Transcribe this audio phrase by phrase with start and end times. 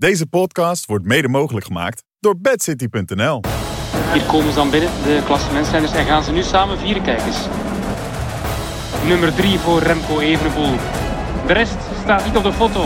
[0.00, 3.40] Deze podcast wordt mede mogelijk gemaakt door bedcity.nl.
[4.12, 7.36] Hier komen ze dan binnen, de klassementsrenners, en gaan ze nu samen vieren, kijkers.
[9.06, 10.74] Nummer 3 voor Remco Evenepoel.
[11.46, 12.84] De rest staat niet op de foto.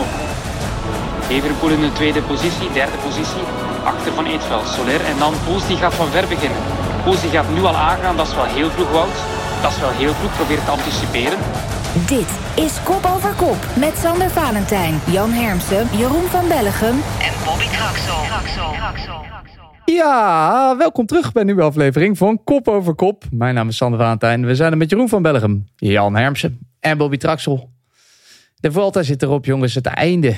[1.29, 3.45] Evenepoel in de tweede positie, derde positie,
[3.83, 5.01] achter van Eetveld, Soler.
[5.05, 6.61] En dan Poels die gaat van ver beginnen.
[7.03, 9.17] Poels die gaat nu al aangaan, dat is wel heel vroeg Wout.
[9.61, 11.39] Dat is wel heel vroeg, probeer te anticiperen.
[11.95, 17.65] Dit is Kop over Kop met Sander Valentijn, Jan Hermsen, Jeroen van Bellegem en Bobby
[17.65, 18.15] Traxel.
[19.85, 23.23] Ja, welkom terug bij een nieuwe aflevering van Kop over Kop.
[23.31, 24.45] Mijn naam is Sander Valentijn.
[24.45, 27.69] We zijn er met Jeroen van Bellegem, Jan Hermsen en Bobby Traxel.
[28.55, 29.75] De Vuelta zit erop, jongens.
[29.75, 30.35] Het einde.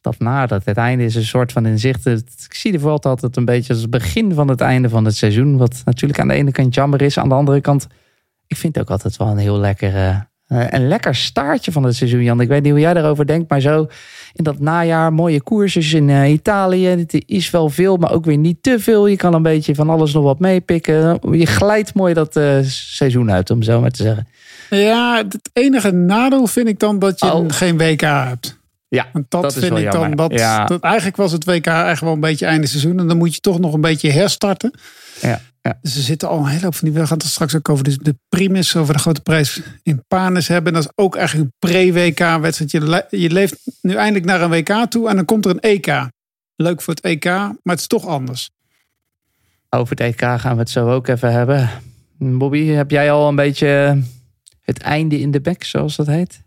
[0.00, 0.64] Dat nadert.
[0.64, 2.06] Het einde is een soort van inzicht.
[2.06, 5.16] Ik zie de Vuelta altijd een beetje als het begin van het einde van het
[5.16, 5.56] seizoen.
[5.56, 7.18] Wat natuurlijk aan de ene kant jammer is.
[7.18, 7.86] Aan de andere kant,
[8.46, 10.30] ik vind het ook altijd wel een heel lekker...
[10.52, 12.40] eh, een lekker staartje van het seizoen, Jan.
[12.40, 13.86] Ik weet niet hoe jij daarover denkt, maar zo
[14.32, 16.86] in dat najaar mooie koersjes in eh, Italië.
[16.86, 19.06] Het is wel veel, maar ook weer niet te veel.
[19.06, 21.18] Je kan een beetje van alles nog wat meepikken.
[21.30, 24.26] Je glijdt mooi dat eh, seizoen uit, om zo maar te zeggen.
[24.70, 27.44] Ja, het enige nadeel vind ik dan dat je Oh.
[27.48, 28.60] geen WK hebt.
[28.88, 30.10] Ja, Want dat, vind ik dan.
[30.10, 30.64] Dat, Ja.
[30.64, 32.98] dat, eigenlijk was het WK echt wel een beetje einde seizoen.
[32.98, 34.72] En dan moet je toch nog een beetje herstarten.
[35.20, 35.78] Ja, ja.
[35.82, 36.98] Dus er zitten al een hele hoop van die.
[37.00, 40.48] We gaan het straks ook over de, de primus, over de grote prijs in Panis
[40.48, 40.72] hebben.
[40.72, 42.70] Dat is ook eigenlijk een pre-WK-wedstrijd.
[42.70, 45.60] Je, le- je leeft nu eindelijk naar een WK toe en dan komt er een
[45.60, 46.08] EK.
[46.56, 48.50] Leuk voor het EK, maar het is toch anders.
[49.68, 51.70] Over het EK gaan we het zo ook even hebben.
[52.18, 54.02] Bobby, heb jij al een beetje
[54.60, 56.41] het einde in de bek, zoals dat heet?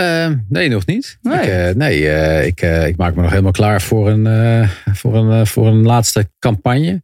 [0.00, 1.18] Eh, nee, nog niet.
[1.22, 1.38] Nee.
[1.38, 4.68] Ik, eh, nee, eh, ik, eh, ik maak me nog helemaal klaar voor een, eh,
[4.92, 7.02] voor een, voor een laatste campagne.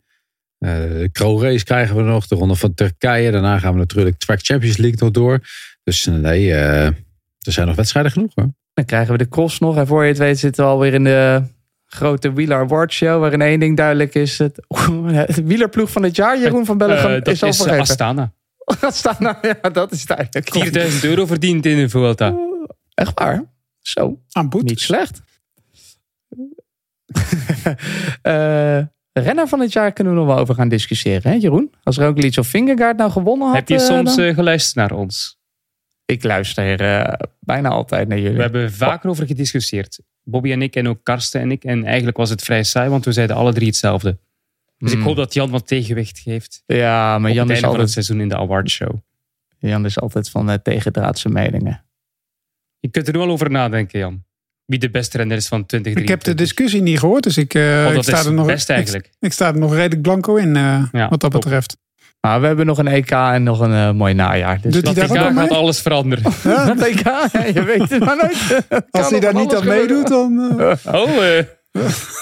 [0.59, 3.31] Eh, de Crow Race krijgen we nog, de Ronde van Turkije.
[3.31, 5.41] Daarna gaan we natuurlijk Track Champions League nog door.
[5.83, 8.53] Dus nee, eh, er zijn nog wedstrijden genoeg hoor.
[8.75, 9.77] Dan krijgen we de cross nog.
[9.77, 11.43] En voor je het weet zitten we alweer in de
[11.87, 13.21] grote Wieler Award Show.
[13.21, 14.39] Waarin één ding duidelijk is.
[14.39, 14.61] Het,
[15.27, 17.81] het wielerploeg van het jaar, Jeroen van Bellegem, dat is al is vergeven.
[17.81, 18.33] Astana.
[18.81, 20.49] Astana, ja, dat is duidelijk.
[20.51, 22.46] 4000 euro verdiend in de Vuelta.
[22.97, 23.45] Echt waar?
[23.81, 25.23] Zo, Aan niet slecht.
[28.23, 31.75] Eh, renner van het jaar kunnen we nog wel over gaan discussiëren, hè Jeroen?
[31.83, 33.56] Als Roglic of Vingegaard nou gewonnen had...
[33.56, 35.39] Heb je eh, soms eh, geluisterd naar ons?
[36.05, 36.77] Ik luister
[37.41, 38.37] bijna altijd naar jullie.
[38.37, 40.01] We hebben vaker over gediscussieerd.
[40.23, 41.65] Bobby en ik en ook Karsten en ik.
[41.65, 44.19] En eigenlijk was het vrij saai, want we zeiden alle drie hetzelfde.
[44.79, 45.06] Dus ik Hmm.
[45.06, 46.62] hoop dat Jan wat tegenwicht geeft.
[46.67, 48.95] Ja, maar Jan het is, einde van het altijd, seizoen in de awardshow.
[49.59, 51.85] Jan is altijd van uh, tegendraadse meningen.
[52.81, 54.25] Je kunt er nu al over nadenken, Jan.
[54.64, 56.26] Wie de beste renner is van Ik 2023.
[56.26, 58.69] heb de discussie niet gehoord, dus ik, eh, Oh, ik sta is er nog best
[58.69, 59.10] ik- eigenlijk.
[59.20, 61.32] Ik, sta er nog redelijk blanco in, eh, Ja, wat dat top.
[61.32, 61.76] betreft.
[62.20, 64.60] Maar we hebben nog een EK en nog een eh, mooi najaar.
[64.60, 65.50] Dus Doet Dat EK gaat mee?
[65.50, 66.22] alles veranderen.
[66.66, 68.66] dat EK, ja, je weet het maar nooit.
[68.91, 70.54] Als hij daar niet aan meedoet, dan...
[70.60, 71.44] eh, Oh, eh.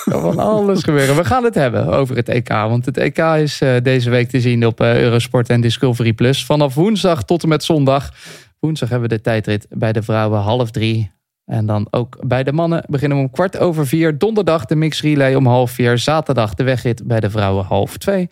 [0.05, 1.17] kan van alles gebeuren.
[1.17, 2.49] We gaan het hebben over het EK.
[2.49, 6.45] Want het EK is eh, deze week te zien op Eurosport en Discovery Plus.
[6.45, 8.13] Vanaf woensdag tot en met zondag.
[8.65, 11.11] Woensdag hebben we de tijdrit bij de vrouwen half drie.
[11.45, 14.19] En dan ook bij de mannen beginnen we om kwart over vier.
[14.19, 15.99] Donderdag de mix relay om half vier.
[15.99, 18.31] Zaterdag de wegrit bij de vrouwen half twee.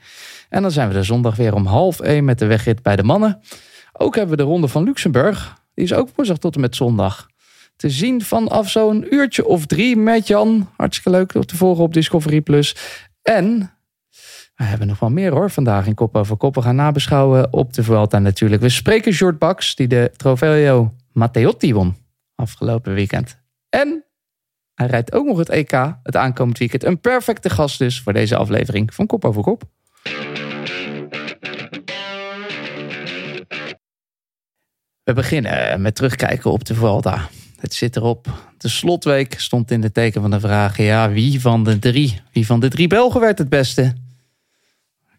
[0.48, 3.02] En dan zijn we de zondag weer om half één met de wegrit bij de
[3.02, 3.40] mannen.
[3.92, 5.56] Ook hebben we de ronde van Luxemburg.
[5.74, 7.26] Die is ook woensdag tot en met zondag.
[7.76, 10.68] Te zien vanaf zo'n uurtje of drie met Jan.
[10.76, 12.76] Hartstikke leuk om te volgen op Discovery Plus.
[13.22, 13.70] En
[14.62, 16.54] we hebben nog wel meer hoor vandaag in Kop over Kop.
[16.54, 18.62] We gaan nabeschouwen op de Vuelta natuurlijk.
[18.62, 21.96] We spreken Short Bax die de Trofeo Matteotti won
[22.34, 23.38] afgelopen weekend.
[23.68, 24.04] En
[24.74, 26.84] hij rijdt ook nog het EK het aankomend weekend.
[26.84, 29.62] Een perfecte gast dus voor deze aflevering van Kop over Kop.
[35.02, 37.28] We beginnen met terugkijken op de Vuelta.
[37.56, 38.26] Het zit erop.
[38.58, 42.20] De slotweek stond in de teken van de vraag: ja, wie van de drie?
[42.32, 44.10] Wie van de drie Belgen werd het beste?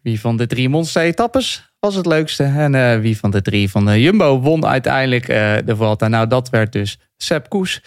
[0.04, 2.42] Wie van de drie monster-etappes was het leukste?
[2.42, 6.08] En eh, wie van de drie van de Jumbo won uiteindelijk eh, de Vuelta?
[6.08, 7.80] Nou, dat werd dus Sepp Koes.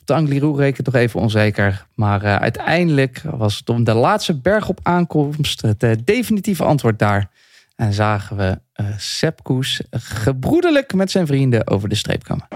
[0.00, 1.86] Op de Angliru reken toch even onzeker.
[1.94, 7.30] Maar eh, uiteindelijk was het om de laatste berg op aankomst het definitieve antwoord daar.
[7.76, 8.58] En zagen we
[8.96, 12.48] Sepp Koes gebroederlijk met zijn vrienden over de streep komen.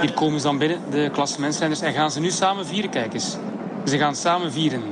[0.00, 1.80] Hier komen ze dan binnen, de klassementsrenners.
[1.80, 3.36] En gaan ze nu samen vieren, kijkers.
[3.84, 4.82] Ze gaan samen vieren.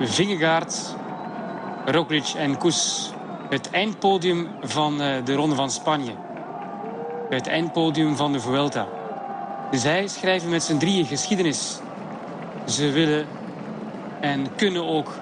[0.00, 0.96] Vingegaard,
[1.84, 3.10] Roglic en Koes.
[3.48, 6.12] Het eindpodium van eh, de Ronde van Spanje.
[7.28, 8.86] Het eindpodium van de Vuelta.
[9.70, 11.78] Zij schrijven met z'n drieën geschiedenis.
[12.66, 13.26] Ze willen
[14.20, 15.12] en kunnen ook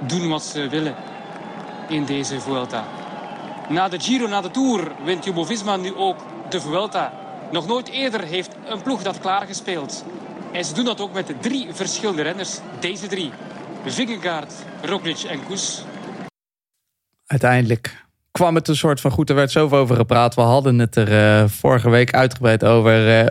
[0.00, 0.94] doen wat ze willen
[1.88, 2.84] in deze Vuelta.
[3.68, 6.16] Na de Giro, na de Tour, wint Jumbo-Visma nu ook
[6.48, 7.12] de Vuelta.
[7.50, 10.04] Nog nooit eerder heeft een ploeg dat klaargespeeld.
[10.52, 12.58] En ze doen dat ook met drie verschillende renners.
[12.80, 13.30] Deze drie.
[13.86, 15.84] Vingegaard, Roglic en Koes.
[17.26, 19.28] Uiteindelijk kwam het een soort van goed.
[19.28, 20.34] Er werd zoveel over gepraat.
[20.34, 21.12] We hadden het er
[21.42, 23.20] uh, vorige week uitgebreid over.
[23.20, 23.26] Uh,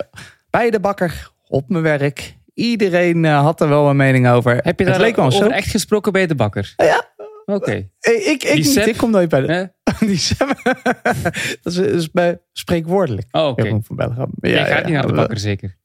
[0.50, 2.38] bij de bakker op mijn werk.
[2.54, 4.57] Iedereen uh, had er wel een mening over.
[4.57, 5.48] Heb je daar leek over zo...
[5.48, 6.74] echt gesproken bij de bakker?
[6.78, 7.07] Ja.
[7.46, 7.56] Oké.
[7.56, 7.90] Okay.
[8.00, 9.72] Ik, ik, niet, ik kom nooit bij de...
[10.00, 10.22] Die
[11.62, 13.28] dat is, is bij spreekwoordelijk.
[13.31, 13.62] Oh, oké.
[13.62, 14.28] Okay.
[14.40, 15.78] Ja, Jij gaat niet naar de bakker, zeker?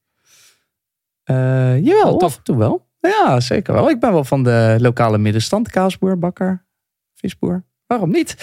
[1.25, 2.39] Uh, jawel, oh, tof.
[2.43, 2.84] Toen wel.
[3.07, 3.89] Ja, zeker wel.
[3.89, 5.69] Ik ben wel van de lokale middenstand.
[5.69, 6.65] Kaasboer, bakker,
[7.13, 7.63] visboer.
[7.87, 8.35] Waarom niet?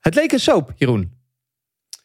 [0.00, 1.12] Het leek een soap, Jeroen.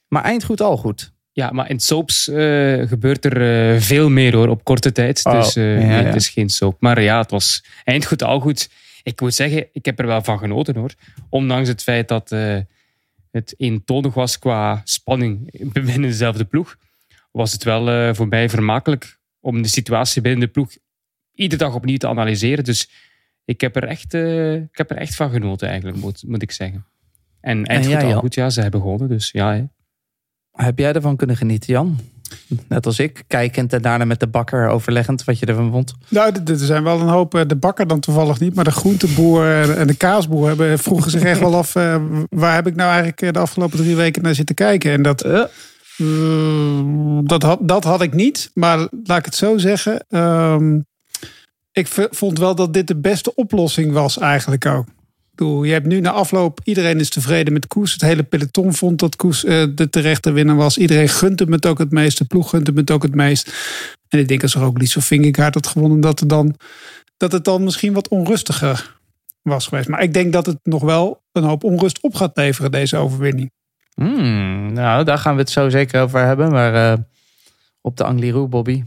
[0.07, 1.13] Maar eind goed, al goed.
[1.31, 5.25] Ja, maar in soaps uh, gebeurt er uh, veel meer hoor, op korte tijd.
[5.25, 6.03] Oh, dus uh, ja, nee, ja.
[6.03, 6.75] het is geen soap.
[6.79, 8.69] Maar ja, het was eind goed, al goed.
[9.03, 10.93] Ik moet zeggen, ik heb er wel van genoten hoor.
[11.29, 12.29] Ondanks het feit dat
[13.31, 16.77] het eentonig was qua spanning binnen dezelfde ploeg,
[17.31, 20.71] was het wel voor mij vermakelijk om de situatie binnen de ploeg
[21.33, 22.63] iedere dag opnieuw te analyseren.
[22.63, 22.89] Dus
[23.45, 26.85] ik heb er echt, ik heb er echt van genoten eigenlijk, moet, moet ik zeggen.
[27.41, 29.07] En goed, al goed, ja, ze hebben gewonnen.
[29.07, 29.63] Dus ja, hè.
[30.51, 31.99] Heb jij ervan kunnen genieten, Jan?
[32.67, 35.93] Net als ik, kijkend en daarna met de bakker overleggend wat je ervan vond.
[36.07, 37.35] Nou, er zijn wel een hoop.
[37.35, 41.23] Eh, de bakker dan toevallig niet, maar de groenteboer en de kaasboer hebben, vroegen zich
[41.23, 41.75] echt wel af.
[41.75, 44.91] Uh, waar heb ik nou eigenlijk eh, de afgelopen drie weken naar zitten kijken?
[44.91, 45.43] En dat, uh.
[47.23, 48.51] dat, had, dat had ik niet.
[48.53, 50.05] Maar laat ik het zo zeggen.
[50.09, 50.85] Um,
[51.71, 54.85] ik vond wel dat dit de beste oplossing was, eigenlijk ook
[55.47, 57.91] je hebt nu na afloop, iedereen is tevreden met Koes.
[57.91, 60.77] Het hele peloton vond dat Koes uh, de terechte winnaar was.
[60.77, 62.17] Iedereen gunt hem het ook het meest.
[62.17, 63.53] De ploeg gunt hem het ook het meest.
[64.07, 66.55] En ik denk als er ook Lies of Vingegaard had gewonnen, dat, er dan,
[67.17, 68.99] dat het dan misschien wat onrustiger
[69.41, 69.87] was geweest.
[69.87, 73.51] Maar ik denk dat het nog wel een hoop onrust op gaat leveren, deze overwinning.
[73.93, 76.51] Hmm, nou, daar gaan we het zo zeker over hebben.
[76.51, 76.97] Maar uh,
[77.81, 78.83] op de Angliru, Bobby,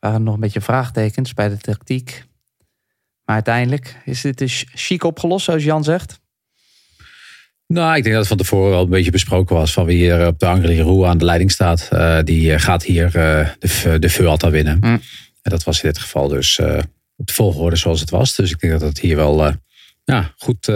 [0.00, 2.24] waren nog een beetje vraagtekens bij de tactiek.
[3.24, 6.20] Maar uiteindelijk is dit dus chic opgelost, zoals Jan zegt.
[7.66, 9.72] Nou, ik denk dat het van tevoren wel een beetje besproken was.
[9.72, 11.88] Van wie hier op de Angliru aan de leiding staat.
[11.92, 14.76] Uh, die eh, gaat hier uh, de, de Vuelta winnen.
[14.80, 15.00] Mm.
[15.42, 16.78] En dat was in dit geval dus uh,
[17.16, 18.34] op de volgorde zoals het was.
[18.34, 19.54] Dus ik denk dat het hier wel
[20.04, 20.72] ja, goed,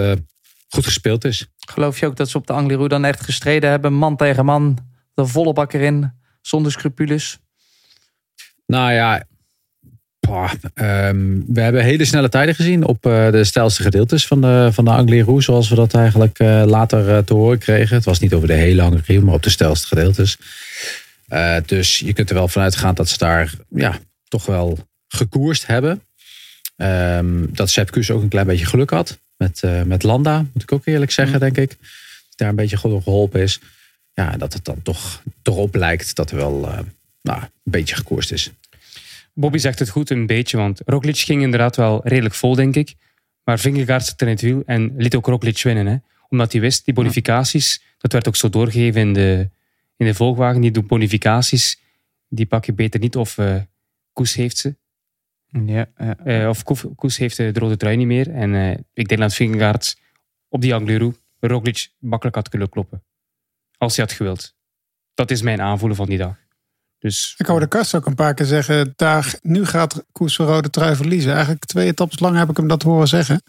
[0.69, 1.47] goed gespeeld is.
[1.69, 3.93] Geloof je ook dat ze op de Angliru dan echt gestreden hebben?
[3.93, 4.79] Man tegen man,
[5.15, 7.39] de volle bak erin, zonder scrupules?
[8.67, 9.25] Nou ja,
[10.75, 14.85] Ehm, we hebben hele snelle tijden gezien op uh, de stijlste gedeeltes van de, van
[14.85, 17.97] de Angliru, zoals we dat eigenlijk uh, later uh, te horen kregen.
[17.97, 20.37] Het was niet over de hele Angliru, maar op de stijlste gedeeltes.
[21.67, 24.79] dus je kunt er wel vanuit gaan dat ze daar ja, toch wel
[25.09, 26.03] gekoerst hebben.
[26.77, 30.73] Um, dat Sepp Kuss ook een klein beetje geluk had met, met Landa, moet ik
[30.73, 31.41] ook eerlijk zeggen, mm.
[31.41, 31.69] denk ik.
[31.69, 33.61] Dat daar een beetje goed geholpen is.
[34.13, 36.69] Ja, dat het dan toch erop lijkt dat er wel
[37.25, 38.53] nou, een beetje gekoerst is.
[39.33, 42.95] Bobby zegt het goed, een beetje, want Roglic ging inderdaad wel redelijk vol, denk ik.
[43.45, 45.87] Maar Vingegaard zit in het wiel en liet ook Roglic winnen.
[45.87, 45.97] Hè?
[46.29, 49.49] Omdat hij wist, die bonificaties, dat werd ook zo doorgegeven in de,
[49.97, 51.81] in de volgwagen, die doen bonificaties,
[52.29, 53.57] die pak je beter niet of uh,
[54.13, 54.77] Koes heeft ze.
[55.67, 56.43] Ja, ja.
[56.43, 56.63] Uh, of
[56.97, 58.31] Koes heeft de rode trui niet meer.
[58.31, 59.97] En uh, ik denk dat Vingegaard
[60.49, 63.03] op die Angliru Roglic makkelijk had kunnen kloppen.
[63.79, 64.55] Als hij had gewild.
[65.15, 66.44] Dat is mijn aanvoelen van die dag.
[67.05, 70.97] Dus, ik hoorde Kast ook een paar keer zeggen, daar, nu gaat van Rode Trui
[70.97, 71.33] verliezen.
[71.33, 73.43] Eigenlijk twee etappes lang heb ik hem dat horen zeggen.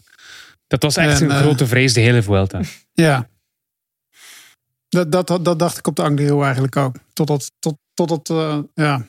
[0.66, 2.60] Dat was echt een uh, grote vrees, de hele Vuelta.
[2.92, 3.28] Ja.
[4.88, 6.96] Dat, dat, dat, dacht ik op de Angliru eigenlijk ook.
[7.12, 9.06] Totdat, tot, totdat, uh, ja.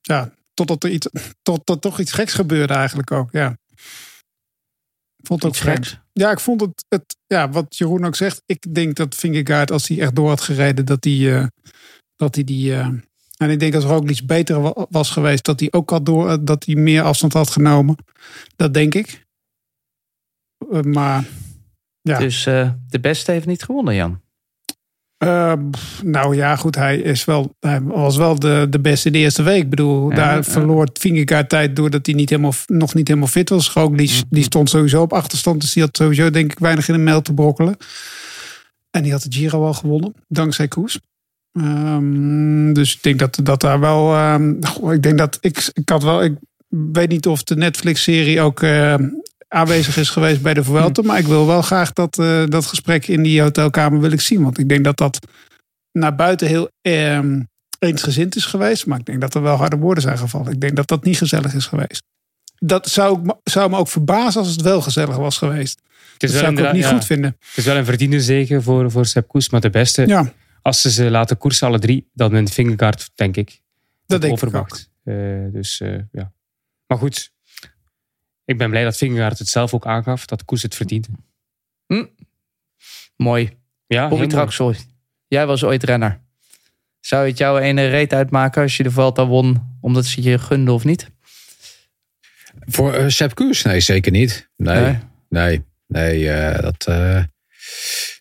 [0.00, 1.08] Ja, totdat er iets,
[1.42, 3.58] tot, tot, toch iets geks gebeurde eigenlijk ook, ja.
[5.22, 5.98] Vond het ook geks.
[6.12, 8.42] Ja, ik vond het, het, ja, wat Jeroen ook zegt.
[8.46, 11.46] Ik denk dat Vingegaard, als hij echt door had gereden, dat hij, uh,
[12.16, 12.70] dat hij die.
[12.70, 12.88] Uh,
[13.36, 16.64] en ik denk als Roglic beter was geweest, dat hij ook had door, eh, dat
[16.64, 17.96] hij meer afstand had genomen.
[18.56, 19.26] Dat denk ik.
[20.70, 21.24] Uh, maar
[22.02, 22.18] ja.
[22.18, 24.22] Dus uh, de beste heeft niet gewonnen, Jan.
[26.02, 29.62] nou ja, goed, hij, is wel, hij was wel de, de beste de eerste week.
[29.62, 30.42] Ik bedoel, ja, daar ja.
[30.42, 33.70] verloor Vingegaard tijd doordat hij niet helemaal, nog niet helemaal fit was.
[33.70, 34.26] Roglic mm -hmm.
[34.30, 37.22] die stond sowieso op achterstand, dus die had sowieso denk ik weinig in de mail
[37.22, 37.76] te brokkelen.
[38.90, 41.00] En die had de Giro al gewonnen, dankzij Koes.
[41.56, 44.32] Um, dus ik denk dat, dat daar wel.
[44.32, 44.58] Um,
[44.92, 46.22] ik denk dat ik, ik had wel.
[46.22, 46.36] Ik
[46.68, 48.94] weet niet of de Netflix-serie ook uh,
[49.48, 51.02] aanwezig is geweest bij de Vuelta.
[51.02, 54.42] Maar ik wil wel graag dat, uh, dat gesprek in die hotelkamer wil ik zien.
[54.42, 55.26] Want ik denk dat dat
[55.92, 58.86] naar buiten heel um, eensgezind is geweest.
[58.86, 60.52] Maar ik denk dat er wel harde woorden zijn gevallen.
[60.52, 62.02] Ik denk dat dat niet gezellig is geweest.
[62.58, 65.80] Dat zou, zou me ook verbazen als het wel gezellig was geweest.
[66.12, 67.36] Het is dat zou ik ook niet ja, goed vinden.
[67.38, 69.50] Het is wel een verdiende zegen voor, voor Sepp Koes.
[69.50, 70.06] Maar de beste.
[70.06, 70.32] Ja
[70.64, 73.60] als ze ze laten koersen, alle drie, dan wint Vingegaard, denk ik.
[74.06, 74.78] Dat denk ik ook.
[75.52, 75.78] dus
[76.12, 76.32] ja.
[76.86, 77.32] Maar goed,
[78.44, 80.26] ik ben blij dat Vingegaard het zelf ook aangaf.
[80.26, 81.08] Dat Koes het verdient.
[81.86, 82.04] Hm.
[83.16, 83.50] Mooi.
[83.86, 84.74] Ja, Bobby Traxel,
[85.26, 86.20] jij was ooit renner.
[87.00, 90.74] Zou het jou ene reet uitmaken als je de Vuelta won, omdat ze je gunden
[90.74, 91.10] of niet?
[92.66, 93.62] Voor uh, Sepp Koes?
[93.62, 94.50] Nee, zeker niet.
[94.56, 97.22] Nee, nee, nee, uh, dat, uh,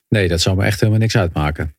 [0.08, 1.76] nee, dat zou me echt helemaal niks uitmaken.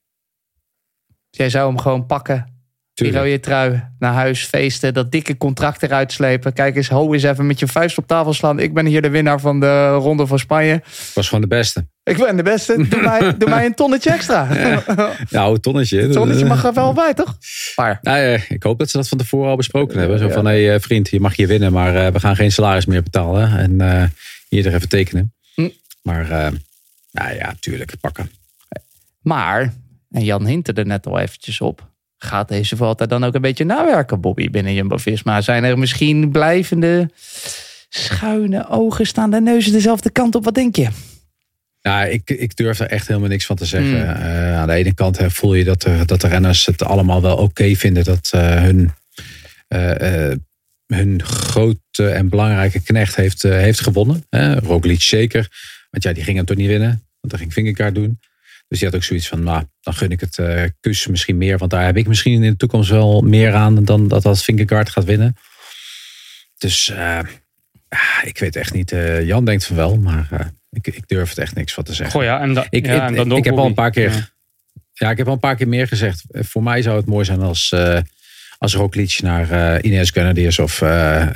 [1.36, 2.54] Jij zou hem gewoon pakken
[2.94, 6.52] die rode trui naar huis feesten, dat dikke contract eruit slepen.
[6.52, 8.58] Kijk eens, ho eens even met je vuist op tafel slaan.
[8.58, 10.82] Ik ben hier de winnaar van de Ronde van Spanje.
[11.14, 11.86] was gewoon de beste.
[12.02, 12.86] Ik ben de beste.
[12.88, 14.48] Doe mij, doe mij een tonnetje extra.
[15.28, 16.02] Ja, een tonnetje.
[16.02, 17.38] Een tonnetje mag er wel bij, toch?
[17.76, 17.98] Maar.
[18.02, 20.18] Nou, ik hoop dat ze dat van tevoren al besproken hebben.
[20.18, 22.52] Zo van, hé hey, eh, vriend, je mag hier winnen, maar eh, we gaan geen
[22.52, 23.58] salaris meer betalen.
[23.58, 24.04] En uh,
[24.48, 25.34] hier er even tekenen.
[25.54, 25.68] Hm.
[26.02, 26.58] Maar, uh,
[27.10, 28.30] nou ja, tuurlijk, pakken.
[29.22, 29.72] Maar,
[30.14, 31.92] en Jan hint er net al eventjes op
[32.24, 35.40] gaat deze Vuelta dan ook een beetje nawerken, Bobby, binnen Jumbo-Visma?
[35.40, 37.10] Zijn er misschien blijvende
[37.88, 40.44] schuine ogen, staan de neuzen dezelfde kant op?
[40.44, 40.88] Wat denk je?
[41.82, 44.16] Nou, ik, ik durf er echt helemaal niks van te zeggen.
[44.16, 44.26] Hmm.
[44.26, 47.36] Uh, aan de ene kant voel je dat de, dat de renners het allemaal wel
[47.36, 48.90] oké vinden dat uh, hun,
[49.68, 50.32] uh,
[50.86, 54.26] hun grote en belangrijke knecht heeft, heeft gewonnen.
[54.62, 55.48] Roglic zeker.
[55.90, 56.88] Want ja, die ging hem toch niet winnen.
[56.88, 58.18] Want dat ging Vingegaard doen.
[58.68, 61.58] Dus die had ook zoiets van, nou, dan gun ik het uh, kus misschien meer.
[61.58, 64.90] Want daar heb ik misschien in de toekomst wel meer aan dan dat dat Vingegaard
[64.90, 65.36] gaat winnen.
[66.58, 67.18] Dus uh,
[68.22, 68.92] ik weet echt niet.
[68.92, 72.14] Uh, Jan denkt van wel, maar ik, ik, durf het echt niks van te zeggen.
[72.14, 74.10] Goh ja, en, ik, ja, en ik, heb al een paar keer...
[74.10, 74.28] Ja.
[74.92, 75.10] ja.
[75.10, 76.24] ik heb al een paar keer meer gezegd.
[76.30, 77.74] Voor mij zou het mooi zijn als,
[78.58, 80.80] als Roglic naar Ines Grenadiers of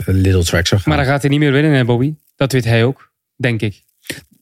[0.05, 0.95] Little Track zou gaan.
[0.95, 2.15] Maar dan gaat hij niet meer winnen, hè Bobby?
[2.37, 3.87] Dat weet hij ook, denk ik.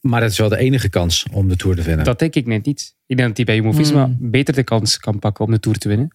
[0.08, 2.04] Maar dat is wel de enige kans om de Tour te winnen.
[2.04, 2.94] Dat denk ik net niet.
[3.06, 4.16] Ik denk dat hij bij Jumbo-Visma hmm.
[4.20, 6.10] beter de kans kan pakken om de Tour te winnen.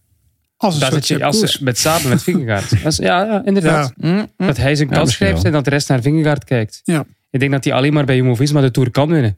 [0.58, 2.70] Als een dat je, als, met samen met Vingegaard.
[2.98, 3.94] ja, ja, inderdaad.
[3.96, 4.48] Hmm, hmm.
[4.48, 6.82] Dat hij zijn kans grijpt en dat de rest naar Vingegaard kijkt.
[6.84, 7.06] Ja.
[7.30, 9.38] Ik denk dat hij alleen maar bij Jumbo-Visma de Tour kan winnen.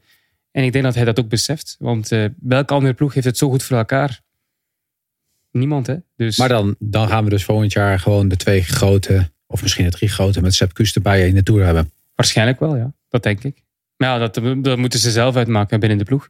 [0.51, 1.75] En ik denk dat hij dat ook beseft.
[1.79, 4.21] Want uh, welke andere ploeg heeft het zo goed voor elkaar?
[5.51, 5.95] Niemand, hè?
[6.15, 6.37] Dus...
[6.37, 9.91] Maar dan, dan gaan we dus volgend jaar gewoon de twee grote, of misschien de
[9.91, 11.91] drie grote met Sepp Kuss erbij in de Tour hebben.
[12.15, 12.93] Waarschijnlijk wel, ja.
[13.09, 13.63] Dat denk ik.
[13.95, 16.29] Ja, dat, dat moeten ze zelf uitmaken binnen de ploeg.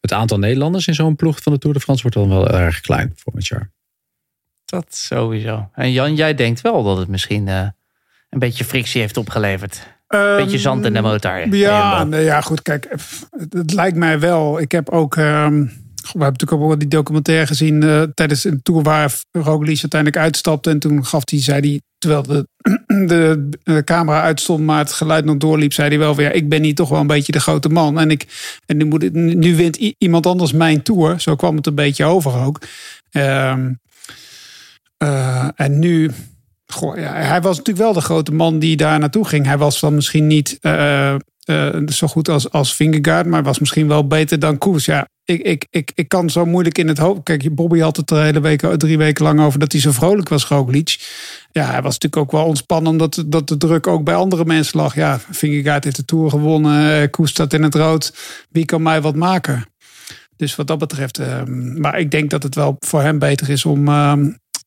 [0.00, 2.80] Het aantal Nederlanders in zo'n ploeg van de Tour de France wordt dan wel erg
[2.80, 3.70] klein volgend jaar.
[4.64, 5.70] Dat sowieso.
[5.74, 7.68] En Jan, jij denkt wel dat het misschien uh,
[8.30, 9.94] een beetje frictie heeft opgeleverd.
[10.08, 11.54] Een beetje zand in de motor.
[11.54, 12.62] Ja, nee, ja, goed.
[12.62, 12.88] Kijk,
[13.48, 14.60] het lijkt mij wel.
[14.60, 15.16] Ik heb ook.
[15.16, 19.80] Um, we hebben natuurlijk ook wel die documentaire gezien uh, tijdens een tour waar Roglic
[19.80, 20.70] uiteindelijk uitstapte.
[20.70, 22.48] En toen gaf hij, zei hij, terwijl de,
[23.06, 26.62] de, de, camera uitstond, maar het geluid nog doorliep, zei hij wel weer, ik ben
[26.62, 27.98] hier toch wel een beetje de grote man.
[27.98, 28.26] En, ik,
[28.66, 31.20] en nu, moet nu wint iemand anders mijn tour.
[31.20, 32.60] Zo kwam het een beetje over ook.
[33.12, 33.56] Uh,
[35.02, 36.10] uh, en nu,
[36.66, 39.46] goh, ja, hij was natuurlijk wel de grote man die daar naartoe ging.
[39.46, 41.14] Hij was dan misschien niet uh,
[41.86, 44.84] zo goed als, als Vingegaard, maar was misschien wel beter dan Koers.
[44.84, 47.22] Ja, ik, ik, ik, ik kan zo moeilijk in het hoofd.
[47.22, 50.28] Kijk, Bobby had het de hele week, drie weken lang over dat hij zo vrolijk
[50.28, 50.98] was, Roglic.
[51.52, 54.80] Ja, hij was natuurlijk ook wel ontspannen omdat dat de druk ook bij andere mensen
[54.80, 54.94] lag.
[54.94, 58.14] Ja, Vingegaard heeft de Tour gewonnen, eh, Koes staat in het rood.
[58.50, 59.64] Wie kan mij wat maken?
[60.36, 61.42] Dus wat dat betreft, uh,
[61.74, 64.12] maar ik denk dat het wel voor hem beter is om uh,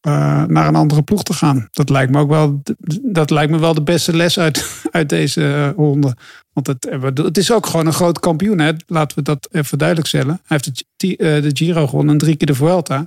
[0.07, 1.67] uh, naar een andere ploeg te gaan.
[1.71, 2.61] Dat lijkt me ook wel,
[3.01, 6.15] dat lijkt me wel de beste les uit, uit deze uh, ronde.
[6.53, 8.59] Want het, het is ook gewoon een groot kampioen.
[8.59, 8.71] Hè?
[8.87, 10.41] Laten we dat even duidelijk stellen.
[10.45, 13.05] Hij heeft de, de Giro gewonnen en drie keer de Vuelta.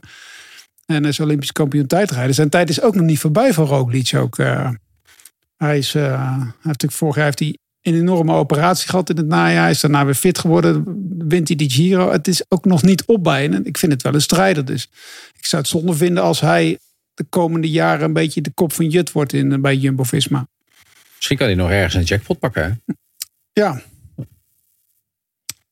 [0.86, 2.34] En is Olympisch kampioen tijdrijden.
[2.34, 4.14] Zijn tijd is ook nog niet voorbij voor Roglic.
[4.14, 4.36] Ook,
[5.56, 9.62] hij, is, hij heeft vorig jaar heeft hij een enorme operatie gehad in het najaar.
[9.62, 10.84] Hij is daarna weer fit geworden.
[11.28, 12.10] Wint hij die Giro.
[12.10, 14.64] Het is ook nog niet op bij En ik vind het wel een strijder.
[14.64, 14.88] Dus
[15.38, 16.78] ik zou het zonde vinden als hij
[17.14, 20.48] de komende jaren een beetje de kop van Jut wordt in, bij Jumbo-Visma.
[21.14, 22.62] Misschien kan hij nog ergens een jackpot pakken.
[22.62, 22.94] Hè?
[23.54, 23.82] Ja.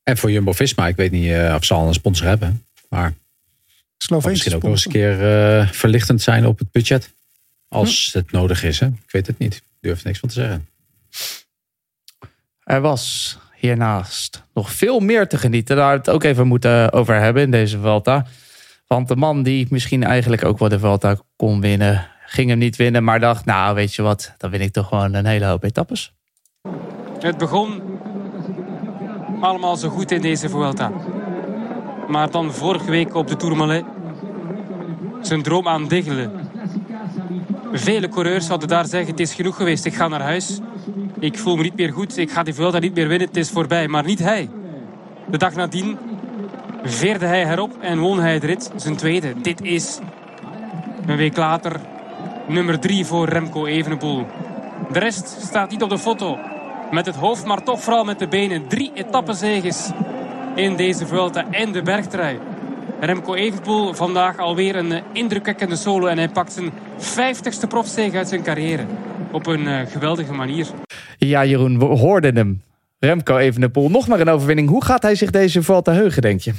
[0.03, 2.65] En voor Jumbo-Visma, ik weet niet uh, of ze al een sponsor hebben.
[2.89, 3.13] Maar
[4.23, 5.21] misschien ook nog eens een keer
[5.59, 7.13] uh, verlichtend zijn op het budget.
[7.67, 8.17] Als hm?
[8.17, 8.79] het nodig is.
[8.79, 8.85] Hè?
[8.85, 9.55] Ik weet het niet.
[9.55, 10.67] Ik durf er niks van te zeggen.
[12.63, 15.75] Er was hiernaast nog veel meer te genieten.
[15.75, 18.25] Daar we het ook even moeten over hebben in deze Vuelta.
[18.87, 22.07] Want de man die misschien eigenlijk ook wel de Vuelta kon winnen...
[22.25, 23.45] ging hem niet winnen, maar dacht...
[23.45, 26.13] nou, weet je wat, dan win ik toch gewoon een hele hoop etappes.
[27.19, 27.81] Het begon
[29.41, 30.91] allemaal zo goed in deze Vuelta.
[32.07, 33.83] Maar dan vorige week op de Tourmalet.
[35.21, 36.40] Zijn droom aan diggelen.
[37.71, 40.59] Vele coureurs zouden daar zeggen, het is genoeg geweest, ik ga naar huis.
[41.19, 43.49] Ik voel me niet meer goed, ik ga die Vuelta niet meer winnen, het is
[43.49, 43.87] voorbij.
[43.87, 44.49] Maar niet hij.
[45.25, 45.97] De dag nadien
[46.83, 49.33] veerde hij herop en won hij de rit, zijn tweede.
[49.41, 49.99] Dit is
[51.05, 51.79] een week later
[52.47, 54.25] nummer 3 voor Remco Evenepoel.
[54.91, 56.37] De rest staat niet op de foto.
[56.91, 58.67] Met het hoofd, maar toch vooral met de benen.
[58.67, 59.89] Drie etappenzeges
[60.55, 62.39] in deze Vuelta en de bergtrui.
[62.99, 66.07] Remco Evenepoel vandaag alweer een eh, indrukwekkende solo.
[66.07, 68.85] En hij pakt zijn 50ste profzege uit zijn carrière.
[69.31, 70.67] Op een uh, geweldige manier.
[71.17, 72.61] Ja, Jeroen, we hoorden hem.
[72.99, 74.69] Remco Evenepoel, nog maar een overwinning.
[74.69, 76.53] Hoe gaat hij zich deze Vuelta heugen, denk je?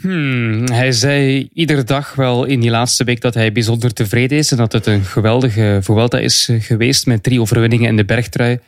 [0.00, 4.50] Hmm, hij zei iedere dag wel in die laatste week dat hij bijzonder tevreden is
[4.50, 8.58] en dat het een geweldige Vuelta is eh, geweest met drie overwinningen in de bergtrui.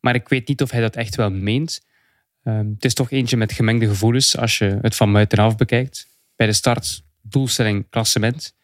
[0.00, 1.80] Maar ik weet niet of hij dat echt wel meent.
[2.44, 6.06] Um, het is toch eentje met gemengde gevoelens als je het van buitenaf bekijkt.
[6.38, 8.54] Bij de start, doelstelling, klassement.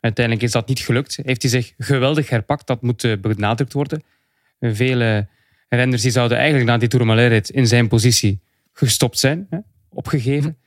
[0.00, 1.18] Uiteindelijk is dat niet gelukt.
[1.22, 4.02] Heeft hij zich geweldig herpakt, dat moet eh, benadrukt worden.
[4.60, 5.28] Vele
[5.68, 8.40] renners die zouden eigenlijk na die Tourmalet in zijn positie
[8.72, 9.58] gestopt zijn, hè,
[9.88, 10.58] opgegeven.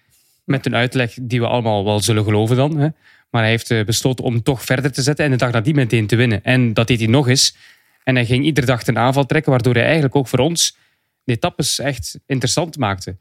[0.43, 2.77] Met een uitleg die we allemaal wel zullen geloven dan.
[2.77, 2.87] Hè.
[3.29, 6.07] Maar hij heeft eh, besloten om toch verder te zetten en de dag nadien meteen
[6.07, 6.43] te winnen.
[6.43, 7.55] En dat deed hij nog eens.
[8.03, 10.77] En hij ging iedere dag een aanval trekken, waardoor hij eigenlijk ook voor ons
[11.23, 13.17] de etappes echt interessant maakte.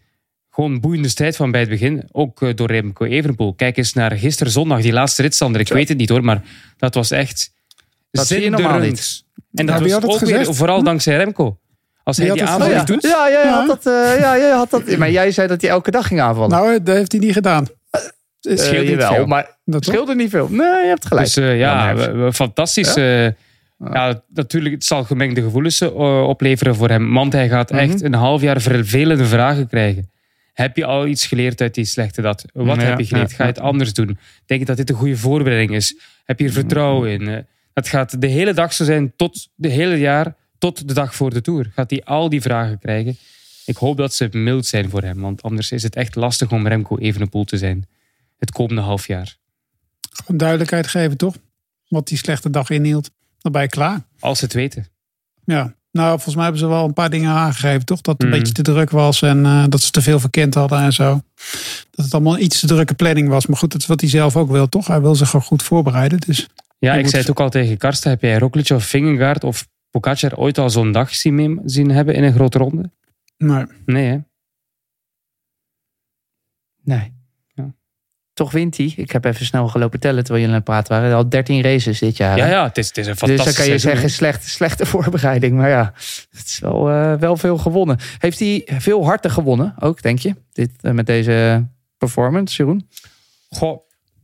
[0.54, 3.54] Gewoon boeiende strijd van bij het begin, ook eh, door Remco Evenepoel.
[3.54, 5.60] Kijk eens naar gisteren zondag, die laatste ritstander.
[5.60, 6.42] Ik weet het niet hoor, maar
[6.76, 7.52] dat was echt
[8.10, 9.24] dat zie je normaal niet.
[9.54, 11.58] En dat was ook weer, vooral dankzij Remco.
[12.02, 12.84] Als hij die, aanval ja.
[12.84, 13.02] doet.
[13.02, 14.86] Ja, jij had dat, uh, ja, jij had dat.
[14.98, 16.50] Maar jij zei dat hij elke dag ging aanvallen.
[16.50, 17.66] Nou, dat heeft hij niet gedaan.
[18.40, 19.26] Het scheelt niet veel.
[19.26, 20.48] Maar dat scheelde niet veel.
[20.50, 21.26] Nee, je hebt gelijk.
[21.26, 21.96] Dus uh, ja,
[22.32, 22.94] fantastisch.
[22.94, 23.24] Ja?
[23.24, 23.32] Uh,
[23.92, 27.14] ja, natuurlijk, het zal gemengde gevoelens opleveren voor hem.
[27.14, 30.12] Want hij gaat echt een half jaar vervelende vragen krijgen.
[30.54, 32.44] Heb je al iets geleerd uit die slechte dat?
[32.52, 33.32] Wat heb je geleerd?
[33.32, 34.18] Ga je het anders doen?
[34.46, 35.98] Denk je dat dit een goede voorbereiding is?
[36.24, 37.46] Heb je er vertrouwen in?
[37.74, 41.30] Het gaat de hele dag zo zijn tot de hele jaar tot de dag voor
[41.30, 43.16] de Tour gaat hij al die vragen krijgen.
[43.64, 46.68] Ik hoop dat ze mild zijn voor hem, want anders is het echt lastig om
[46.68, 47.88] Remco Evenepoel te zijn.
[48.38, 49.36] Het komende half jaar.
[50.10, 51.36] Gewoon duidelijkheid geven, toch?
[51.88, 53.10] Wat die slechte dag inhield.
[53.38, 54.06] Dan ben je klaar.
[54.18, 54.86] Als ze het weten.
[55.44, 58.00] Ja, nou, volgens mij hebben ze wel een paar dingen aangegeven, toch?
[58.00, 58.38] Dat het een mm.
[58.38, 61.22] beetje te druk was en uh, dat ze te veel verkend hadden en zo.
[61.90, 63.46] Dat het allemaal iets te drukke planning was.
[63.46, 64.86] Maar goed, dat is wat hij zelf ook wil, toch?
[64.86, 66.20] Hij wil zich gewoon goed voorbereiden.
[66.20, 68.10] Dus ja, ik zei het ook al tegen Karsten.
[68.10, 72.22] Heb jij Roglic of Vingegaard of Pogacar ooit al zo'n dag zien, zien hebben in
[72.22, 72.90] een grote ronde?
[73.36, 73.64] Nee.
[73.84, 74.18] Nee, hè?
[76.82, 77.12] Nee.
[78.34, 78.92] Toch wint hij.
[78.96, 81.16] Ik heb even snel gelopen tellen terwijl jullie aan het praten waren.
[81.16, 82.36] Al 13 races dit jaar.
[82.36, 84.86] Ja, ja het, is, het is een fantastische Dus dan kan je zeggen, slechte, slechte
[84.86, 85.56] voorbereiding.
[85.56, 85.92] Maar ja,
[86.30, 87.98] het is wel, uh, wel veel gewonnen.
[88.18, 90.34] Heeft hij veel harder gewonnen ook, denk je?
[90.52, 91.66] Dit, uh, met deze
[91.98, 92.88] performance, Jeroen?
[93.48, 93.80] Goh,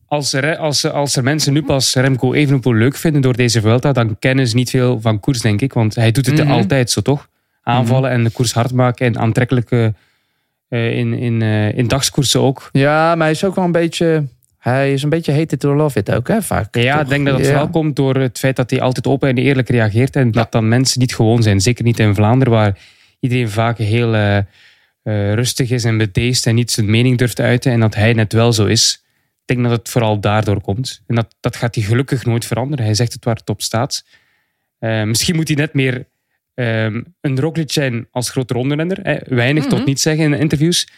[0.07, 3.92] als er, als, als er mensen nu pas Remco Evenepoel leuk vinden door deze Vuelta,
[3.92, 5.73] dan kennen ze niet veel van koers, denk ik.
[5.73, 7.29] Want hij doet het mm altijd zo, toch?
[7.62, 9.94] Aanvallen en de koers hard maken en aantrekkelijke
[10.78, 12.68] in, in, uh, in dagskoersen ook.
[12.72, 14.24] Ja, maar hij is ook wel een beetje...
[14.59, 16.76] Hij is een beetje hated to love it ook, hè, vaak.
[16.76, 17.50] Ja, ik denk dat het ja.
[17.50, 20.16] vooral komt door het feit dat hij altijd open en eerlijk reageert.
[20.16, 21.61] En dat dan mensen niet gewoon zijn.
[21.61, 22.78] Zeker niet in Vlaanderen, waar
[23.20, 24.38] iedereen vaak heel uh,
[25.33, 27.72] rustig is en bedeesd en niet zijn mening durft uiten.
[27.72, 29.02] En dat hij net wel zo is
[29.54, 31.02] denk dat het vooral daardoor komt.
[31.06, 32.85] En dat, dat gaat hij gelukkig nooit veranderen.
[32.85, 34.04] Hij zegt het waar het op staat.
[34.80, 36.06] Uh, misschien moet hij net meer
[36.61, 39.23] um, een Roglic zijn als grote ronderenner.
[39.29, 39.87] Weinig tot mhm.
[39.87, 40.88] niet zeggen in interviews.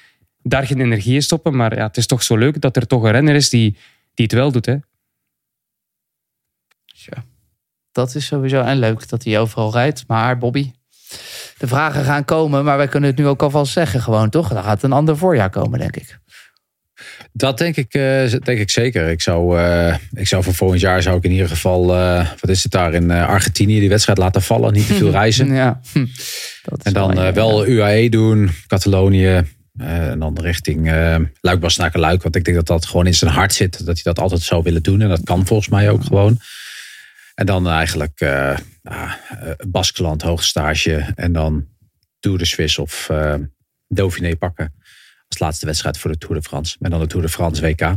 [0.42, 1.56] Daar geen energie in stoppen.
[1.56, 3.76] Maar ja, het is toch zo leuk dat er toch een renner is die,
[4.14, 4.66] die het wel doet.
[4.66, 4.76] Hè?
[6.84, 7.24] Ja,
[7.92, 10.04] dat is sowieso en leuk dat hij overal rijdt.
[10.06, 10.72] Maar Bobby,
[11.58, 12.64] de vragen gaan komen.
[12.64, 14.48] Maar wij kunnen het nu ook alvast zeggen gewoon, toch?
[14.48, 16.20] Dan gaat een ander voorjaar komen, denk ik.
[17.32, 19.08] Dat denk ik, uh, denk ik zeker.
[19.08, 22.50] Ik zou, uh, ik zou voor volgend jaar zou ik in ieder geval, uh, wat
[22.50, 24.72] is het daar in Argentinië, die wedstrijd laten vallen.
[24.72, 25.54] Niet te veel reizen.
[25.54, 25.80] Ja.
[25.92, 26.06] Hm.
[26.82, 29.42] en dan wel, wel UAE doen, Catalonië.
[29.78, 30.90] en dan richting
[31.40, 32.22] Luik Luik.
[32.22, 33.86] Want ik denk dat dat gewoon in zijn hart zit.
[33.86, 35.00] Dat hij dat altijd zou willen doen.
[35.00, 36.38] En dat kan volgens mij ook gewoon.
[37.34, 38.58] En dan eigenlijk uh,
[39.68, 41.12] Baskeland, hoogstage.
[41.14, 41.66] En dan
[42.20, 43.10] Tour de Suisse of
[43.88, 44.72] Dauphiné pakken
[45.32, 46.76] als laatste wedstrijd voor de Tour de France.
[46.78, 47.80] Met dan de Tour de France WK.
[47.80, 47.96] Uh,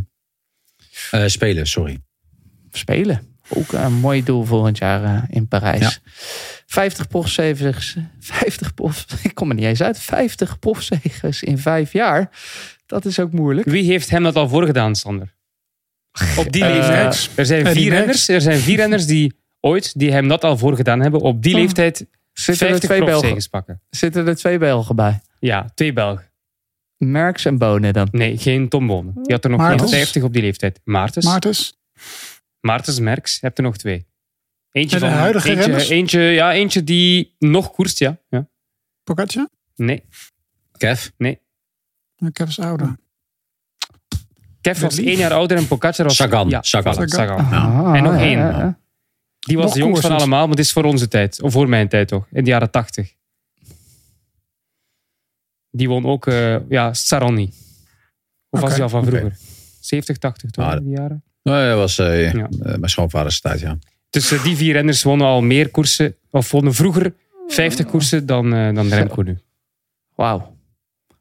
[1.11, 1.99] eh, spelen, sorry.
[2.71, 3.33] Spelen.
[3.49, 5.79] Ook een mooi doel volgend jaar uh, in Parijs.
[5.79, 6.11] Ja.
[6.65, 7.95] 50 profzegers.
[8.19, 9.99] 50 prof, ik kom er niet eens uit.
[9.99, 12.29] 50 profzegers in vijf jaar.
[12.85, 13.67] Dat is ook moeilijk.
[13.67, 15.33] Wie heeft hem dat al voorgedaan, Sander?
[16.37, 17.29] Op die uh, leeftijd.
[17.35, 20.99] Er zijn, vier renners, er zijn vier renners die ooit die hem dat al voorgedaan
[21.01, 21.21] hebben.
[21.21, 23.49] Op die leeftijd zitten er twee Belgen.
[23.49, 23.81] pakken.
[23.89, 25.21] Zitten er twee Belgen bij?
[25.39, 26.33] Ja, twee Belgen.
[26.97, 28.07] Merks en Bonen dan?
[28.11, 29.13] Nee, geen Tom Bonen.
[29.13, 29.91] Die had er nog Maartens.
[29.91, 30.81] 50 op die leeftijd.
[30.83, 31.25] Maartens.
[31.25, 31.79] Maartens.
[32.59, 33.33] Maartens, Merks.
[33.33, 34.05] Je hebt er nog twee.
[34.71, 38.17] Eentje van de huidige eentje, eentje, ja, eentje die nog koerst, ja.
[38.29, 38.47] ja.
[39.03, 39.47] Pogacar?
[39.75, 40.03] Nee.
[40.77, 41.07] Kev?
[41.17, 41.39] Nee.
[42.31, 42.95] Kev is ouder.
[44.61, 46.15] Kev was één jaar ouder en Pogacar was...
[46.15, 46.49] Sagan.
[46.49, 46.93] Ja, Sagan.
[46.93, 47.09] Sagan.
[47.09, 47.51] Sagan.
[47.51, 48.77] Ah, en nog één.
[49.39, 51.41] Die was de jongste van allemaal, maar het is voor onze tijd.
[51.41, 53.13] Of voor mijn tijd toch, in de jaren tachtig.
[55.75, 57.53] Die won ook, uh, ja, Saronni.
[58.49, 59.37] Of was hij al van vroeger?
[59.79, 61.23] 70, 80 toch, ah, die jaren?
[61.43, 62.47] Nee, dat was uh, ja.
[62.59, 63.77] mijn schoonvaders tijd, ja.
[64.09, 67.13] Dus die vier renners wonnen al meer koersen, of wonnen vroeger
[67.47, 69.39] 50 koersen dan, uh, dan Remco nu.
[70.15, 70.57] Wauw.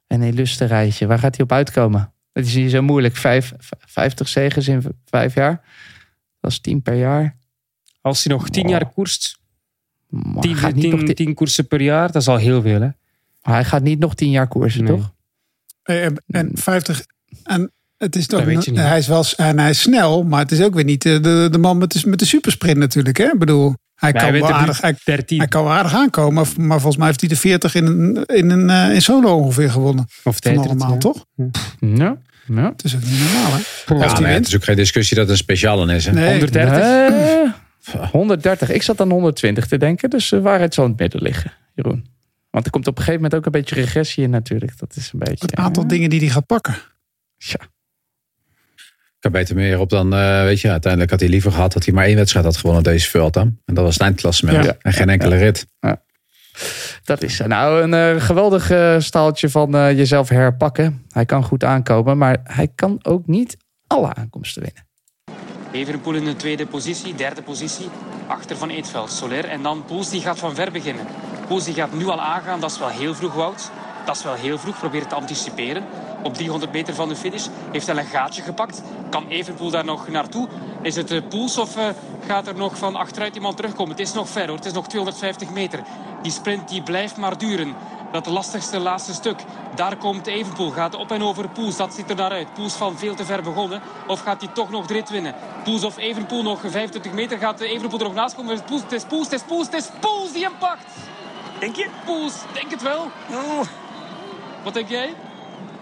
[0.06, 1.06] En een illustre rijtje.
[1.06, 2.12] Waar gaat hij op uitkomen?
[2.32, 3.16] Het is niet zo moeilijk.
[3.16, 5.62] Vijf, 50 zegens in vijf jaar.
[6.40, 7.36] Dat is tien per jaar.
[8.00, 9.38] Als hij nog tien jaar koerst,
[10.40, 12.80] tien, tien, tien, koersen per jaar, dat is al heel veel.
[12.80, 12.88] Hè?
[13.52, 15.12] Hij gaat niet nog tien jaar koersen, toch?
[15.83, 17.04] En, en 50.
[17.42, 20.74] En het is toch, hij is wel en hij is snel, maar het is ook
[20.74, 23.16] weer niet de, de, de man met de, met de supersprint natuurlijk.
[23.16, 23.24] Hè?
[23.24, 27.07] Ik bedoel, hij, kan wel aardig, hij, hij, kan wel aardig aankomen, maar, volgens mij
[27.07, 30.07] heeft hij de 40 in een, in, een, uh, in solo ongeveer gewonnen.
[30.22, 30.98] Of van allemaal, ja.
[30.98, 31.24] toch?
[31.80, 32.18] Ja.
[32.46, 32.68] Ja.
[32.68, 33.94] Het is ook niet normaal, hè?
[33.94, 36.04] Ja, nee, het is ook geen discussie dat het een speciale is.
[36.07, 36.12] Hè?
[36.12, 36.30] Nee.
[36.30, 37.54] 130?
[38.11, 38.70] 130.
[38.70, 41.52] Ik zat aan 120 te denken, dus uh, waar het zo in het midden liggen,
[41.74, 42.13] Jeroen.
[42.54, 44.78] Want er komt op een gegeven moment ook een beetje regressie in natuurlijk.
[44.78, 45.46] Dat is een beetje...
[45.46, 46.74] Het aantal dingen die hij gaat pakken.
[47.36, 47.60] Ja.
[49.16, 51.84] Ik heb beter meer op dan, uh, weet je, uiteindelijk had hij liever gehad dat
[51.84, 53.40] hij maar één wedstrijd had gewonnen deze Vuelta.
[53.40, 54.64] En dat was het eindklassement.
[54.64, 54.76] Ja.
[54.80, 55.66] En geen enkele rit.
[55.80, 56.02] Ja.
[57.04, 61.04] Dat is nou een uh, geweldig uh, staaltje van uh, jezelf herpakken.
[61.08, 64.86] Hij kan goed aankomen, maar hij kan ook niet alle aankomsten winnen.
[65.74, 67.88] Evenpoel in de tweede positie, derde positie.
[68.26, 69.44] Achter van Eetveld, Soler.
[69.44, 71.06] En dan Poels, die gaat van ver beginnen.
[71.46, 73.70] Poels die gaat nu al aangaan, dat is wel heel vroeg, Wout.
[74.06, 75.84] Dat is wel heel vroeg, probeer te anticiperen.
[76.22, 78.82] Op 300 meter van de finish heeft hij een gaatje gepakt.
[79.10, 80.48] Kan Evenpoel daar nog naartoe?
[80.82, 81.84] Is het uh, Poels of uh,
[82.26, 83.90] gaat er nog van achteruit iemand terugkomen?
[83.90, 85.82] Het is nog ver hoor, het is nog 250 meter.
[86.22, 87.74] Die sprint die blijft maar duren.
[88.14, 89.37] Dat lastigste laatste stuk.
[89.74, 90.70] Daar komt Evenpoel.
[90.70, 91.77] Gaat op en over Poels.
[91.77, 92.55] Dat ziet er naar uit.
[92.55, 93.81] Poels van veel te ver begonnen.
[94.07, 95.35] Of gaat hij toch nog de rit winnen?
[95.64, 97.38] Poels of Evenpoel nog 25 meter.
[97.38, 98.57] Gaat Evenpoel er nog naast komen?
[98.57, 100.85] Het is Poels, het is Poels, het is Poels, het is Poels die hem pakt.
[101.59, 101.87] Denk je?
[102.05, 103.11] Poels, denk het wel.
[103.31, 103.61] Oh.
[104.64, 105.14] Wat denk jij?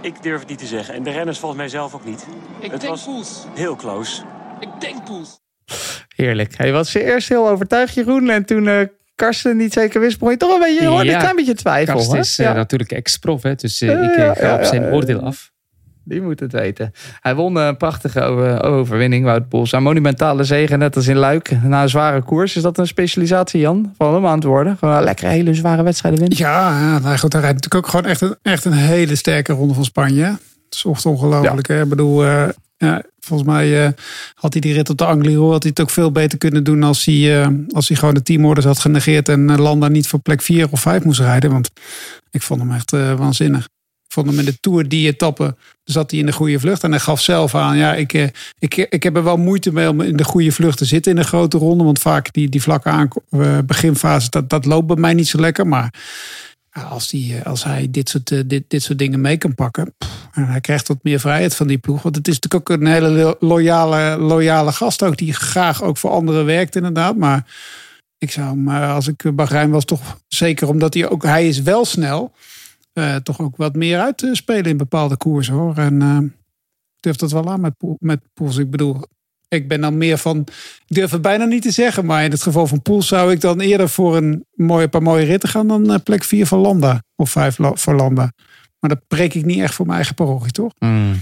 [0.01, 0.95] Ik durf het niet te zeggen.
[0.95, 2.27] En de renners volgens mij zelf ook niet.
[2.59, 3.45] Ik het denk was Poels.
[3.55, 4.23] Heel close.
[4.61, 5.41] Ik denk Poels.
[6.17, 6.57] Heerlijk.
[6.57, 8.29] Hij was eerst heel overtuigd, Jeroen.
[8.29, 8.83] En toen uh,
[9.23, 11.15] Karsten niet zeker wist, begon je toch een beetje ja.
[11.15, 11.95] een klein beetje twijfel.
[11.95, 15.51] Karsten is uh, natuurlijk ex-prof, dus uh, ik ga op zijn oordeel af.
[16.05, 16.93] Die moet het weten.
[17.21, 18.21] Hij won een prachtige
[18.63, 19.73] overwinning, Wout Poels.
[19.73, 21.51] Een monumentale zegen, net als in Luik.
[21.63, 22.57] Na een zware koers.
[22.57, 23.95] Is dat een specialisatie, Jan?
[23.97, 24.77] Van hem aan het worden?
[24.77, 26.39] Gewoon een lekkere, hele zware wedstrijden winnen?
[26.39, 29.53] Ja, ja nou goed, hij rijdt natuurlijk ook gewoon echt een, echt een hele sterke
[29.53, 30.25] ronde van Spanje.
[30.25, 30.39] Het
[30.71, 31.67] is echt ongelooflijk.
[31.67, 31.81] Ja.
[31.81, 33.89] Ik bedoel, uh, ja, volgens mij uh,
[34.35, 36.83] had hij die rit op de Angliru had hij het ook veel beter kunnen doen
[36.83, 40.43] als hij, uh, als hij gewoon de teamorders had genegeerd en Landa niet voor plek
[40.43, 41.51] 4 of 5 moest rijden.
[41.51, 41.71] Want
[42.31, 43.69] ik vond hem echt waanzinnig
[44.13, 46.83] vond hem in de Tour die etappe zat hij in de goede vlucht.
[46.83, 48.27] En hij gaf zelf aan, ja, ik, eh,
[48.59, 51.19] ik, ik heb er wel moeite mee om in de goede vlucht te zitten in
[51.19, 51.85] een grote ronde.
[51.85, 55.41] Want vaak die, die vlakke aan, uh, beginfase, dat, dat loopt bij mij niet zo
[55.41, 55.67] lekker.
[55.67, 55.95] Maar
[56.73, 59.95] als, die, eh, als hij dit soort, dit, dit soort dingen mee kan pakken.
[60.33, 62.03] en hij krijgt wat meer vrijheid van die ploeg.
[62.03, 65.17] Want het is natuurlijk ook een hele loyale, loyale gast ook.
[65.17, 67.17] Die graag ook voor anderen werkt inderdaad.
[67.17, 67.47] Maar
[68.19, 71.23] ik zou hem, als ik Bahrein was, toch zeker omdat hij ook...
[71.23, 72.33] Hij is wel snel
[72.95, 75.77] uh, toch ook wat meer uit te spelen in bepaalde koersen hoor.
[75.77, 76.19] En uh,
[77.01, 78.57] durf dat wel aan met, met Poels.
[78.57, 79.03] Ik bedoel,
[79.53, 80.39] ik ben dan meer van,
[80.87, 83.41] ik durf het bijna niet te zeggen, maar in het geval van Poels zou ik
[83.41, 87.03] dan eerder voor een mooie, paar mooie ritten gaan dan uh, plek 4 van Landa
[87.17, 88.33] of 5 voor Landa.
[88.81, 90.73] Maar dat preek ik niet echt voor mijn eigen parochie, toch?
[90.79, 91.21] Mm.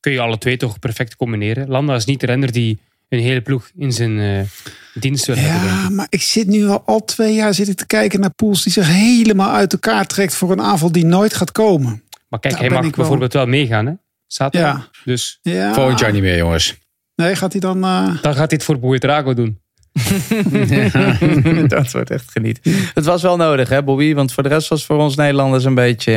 [0.00, 1.68] Kun je alle twee toch perfect combineren?
[1.68, 4.40] Landa is niet de renner die een hele ploeg in zijn uh,
[4.94, 5.68] dienst wil ja, hebben.
[5.68, 8.62] Ja, maar ik zit nu al, al twee jaar zit ik te kijken naar Poels
[8.62, 12.02] die zich helemaal uit elkaar trekt voor een aanval die nooit gaat komen.
[12.28, 13.46] Maar kijk, hij mag bijvoorbeeld wel...
[13.46, 13.92] meegaan, hè?
[14.26, 14.76] Zaterdag.
[14.76, 14.88] Ja.
[15.04, 15.74] Dus ja.
[15.74, 16.80] volgend jaar niet meer, jongens.
[17.14, 17.84] Nee, gaat hij dan...
[17.84, 18.06] Uh...
[18.06, 19.60] Dan gaat hij het voor Boeitrago doen.
[21.68, 22.60] dat wordt echt geniet.
[22.94, 24.14] Het was wel nodig, hè, Bobby?
[24.14, 26.12] Want voor de rest was voor ons Nederlanders een beetje.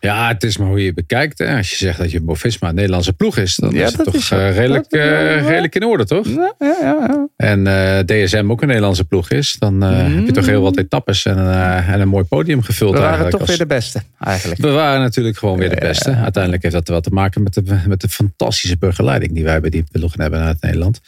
[0.00, 1.38] Ja, het is maar hoe je bekijkt.
[1.38, 1.56] Hè.
[1.56, 4.30] Als je zegt dat je Bofisma een Nederlandse ploeg is, dan is het toch is
[4.30, 6.26] uh, redelijk, uh, redelijk in orde, toch?
[6.26, 7.28] Ja, ja, ja.
[7.36, 9.82] En uh, eh, DSM ook een Nederlandse ploeg is, dan mm.
[9.82, 11.38] heb je toch heel wat etappes en,
[11.86, 12.92] en een mooi podium gevuld.
[12.92, 14.60] We waren eigenlijk toch weer de beste, eigenlijk.
[14.60, 16.14] We waren natuurlijk gewoon weer de beste.
[16.14, 19.70] Uiteindelijk heeft dat wel te maken met de, met de fantastische begeleiding die wij bij
[19.70, 21.00] die ploeg hebben uit Nederland.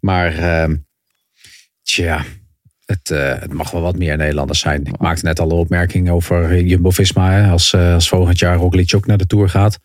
[0.00, 0.76] Maar, ehm,
[1.82, 2.24] tja,
[2.90, 4.86] het, uh, het, mag wel wat meer Nederlanders zijn.
[4.86, 7.50] Ik maakte net al een opmerking over Jumbo-Visma.
[7.50, 9.78] Als, uh, als volgend jaar Roglic ook naar de Tour gaat.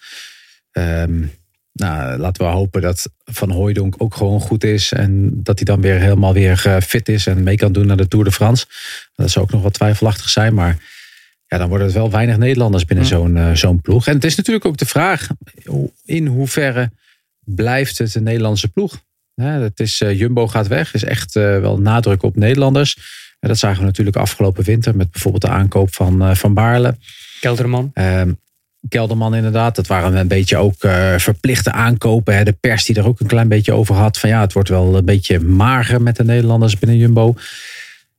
[0.72, 1.32] Um,
[1.72, 4.91] nou, laten we hopen dat Van Hooijdonk ook gewoon goed is.
[4.91, 7.98] En dat hij dan weer helemaal weer uh, fit is en mee kan doen naar
[7.98, 8.65] de Tour de France.
[9.15, 10.54] Dat zou ook nog wat twijfelachtig zijn.
[10.54, 10.78] Maar
[11.48, 14.08] ja, dan worden het wel weinig Nederlanders binnen zo'n zo'n ploeg.
[14.08, 15.28] En het is natuurlijk ook de vraag
[16.06, 16.91] in hoeverre
[17.46, 19.04] blijft het een Nederlandse ploeg?
[19.36, 20.93] Het is, Jumbo gaat weg.
[20.93, 22.98] is echt wel nadruk op Nederlanders.
[23.39, 26.98] dat zagen we natuurlijk afgelopen winter met bijvoorbeeld de aankoop van, van Baarle.
[27.39, 27.91] Kelderman.
[27.93, 28.32] Ehm,
[28.89, 29.76] Kelderman inderdaad.
[29.76, 30.76] Dat waren een beetje ook
[31.17, 32.36] verplichte aankopen.
[32.36, 32.43] Hè.
[32.43, 34.17] De pers die er ook een klein beetje over had.
[34.17, 37.36] Van ja, het wordt wel een beetje mager met de Nederlanders binnen Jumbo.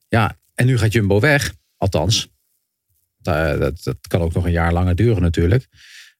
[0.08, 1.54] Ja, en nu gaat Jumbo weg.
[1.76, 2.28] Althans,
[3.22, 5.66] dat, dat kan ook nog een jaar langer duren natuurlijk.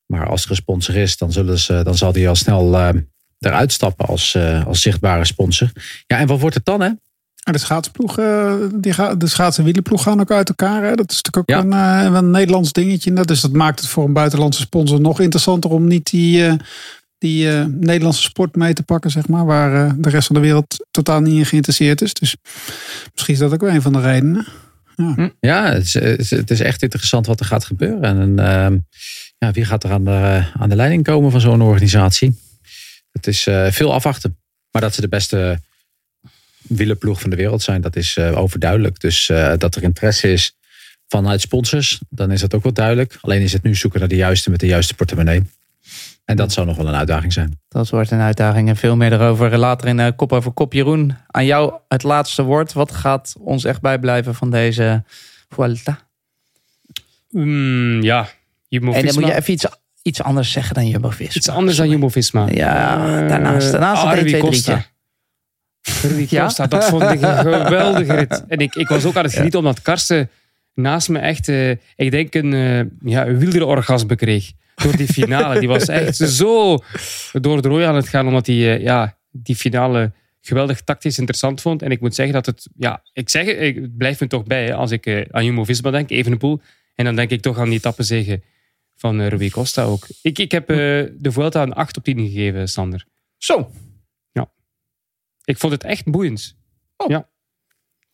[0.07, 2.89] Maar als er een sponsor is, dan, zullen ze, dan zal die al snel uh,
[3.38, 5.70] eruit stappen als, uh, als zichtbare sponsor.
[6.07, 6.90] Ja, en wat wordt het dan, hè?
[7.51, 10.83] De schaatsploeg, uh, die gaat, de schaats- en wielenploeg gaan ook uit elkaar.
[10.83, 10.94] Hè?
[10.94, 11.72] Dat is natuurlijk ook een,
[12.14, 13.12] een, Nederlands dingetje.
[13.12, 16.57] Dus dat maakt het voor een buitenlandse sponsor nog interessanter om niet die,
[17.18, 19.44] die Nederlandse sport mee te pakken, zeg maar.
[19.44, 22.14] Waar de rest van de wereld totaal niet in geïnteresseerd is.
[22.14, 22.37] Dus
[23.12, 24.46] misschien is dat ook wel een van de redenen.
[24.96, 25.29] Ja, hm.
[25.40, 28.03] ja het, is, het, is, echt interessant wat er gaat gebeuren.
[28.03, 28.79] En uh,
[29.38, 32.38] ja, wie gaat er aan de, aan de leiding komen van zo'n organisatie?
[33.17, 34.39] Het is uh, veel afwachten.
[34.71, 35.61] Maar dat ze de beste
[36.63, 39.01] wielerploeg van de wereld zijn, dat is uh, overduidelijk.
[39.01, 40.57] Dus eh, dat er interesse is
[41.09, 43.19] vanuit sponsors, dan is dat ook wel duidelijk.
[43.21, 45.43] Alleen is het nu zoeken naar de juiste met de juiste portemonnee.
[46.25, 47.61] En dat zou nog wel een uitdaging zijn.
[47.69, 50.73] Dat wordt een uitdaging en veel meer erover later in uh, Kop over Kop.
[50.73, 52.73] Jeroen, aan jou het laatste woord.
[52.73, 55.05] Wat gaat ons echt bijblijven van deze
[55.49, 55.99] Vuelta?
[57.31, 58.29] Mm, ja,
[58.69, 59.09] Jumbo-Visma.
[59.09, 59.67] En dan moet je even iets,
[60.07, 61.35] iets anders zeggen dan Jumbo-Visma.
[61.35, 62.49] Iets anders dan Jumbo-Visma.
[62.51, 62.97] Ja,
[63.29, 63.71] daarnaast.
[63.71, 64.40] Daarnaast uh, een 2
[66.27, 68.45] 3 Costa, dat vond ik een geweldige rit.
[68.49, 70.31] En ik, ik was ook aan het genieten omdat Karsten
[70.75, 75.07] naast me echt, uh, ik denk, een, uh, ja, een wildere orgasme kreeg door die
[75.07, 75.59] finale.
[75.61, 76.79] Die was echt zo
[77.33, 81.61] door het rooi aan het gaan, omdat hij uh, ja, die finale geweldig tactisch interessant
[81.61, 81.83] vond.
[81.83, 84.90] En ik moet zeggen dat het, ja, ik zeg ik blijf me toch bij als
[84.90, 86.61] ik aan Jumbo-Visma denk, Evenepoel.
[86.95, 88.42] En dan denk ik toch aan die tappenzegen
[88.97, 90.07] van uh, Rui Costa ook.
[90.23, 90.77] Ik, ik heb uh,
[91.17, 93.07] de Vuelta een 8 op 10 gegeven, Sander.
[93.37, 93.71] Zo?
[94.33, 94.51] Ja.
[95.45, 96.57] Ik vond het echt boeiend.
[96.97, 97.09] Oh.
[97.09, 97.29] Ja.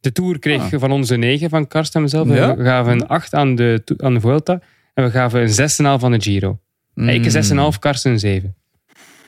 [0.01, 0.81] De Tour kreeg ah.
[0.81, 2.29] van onze 9 van Karsten en mezelf.
[2.29, 2.57] Ja?
[2.57, 4.61] We gaven een 8 aan de, aan de Vuelta.
[4.95, 6.61] En we gaven een 6,5 van de Giro.
[6.95, 7.09] Mm.
[7.09, 8.57] Ik een 6,5, Karsten een 7.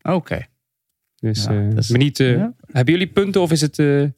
[0.03, 0.15] Oké.
[0.17, 0.49] Okay.
[1.17, 2.55] Dus, ja, uh, dus niet, uh, ja.
[2.73, 3.79] hebben jullie punten of is het...
[3.79, 4.09] Uh...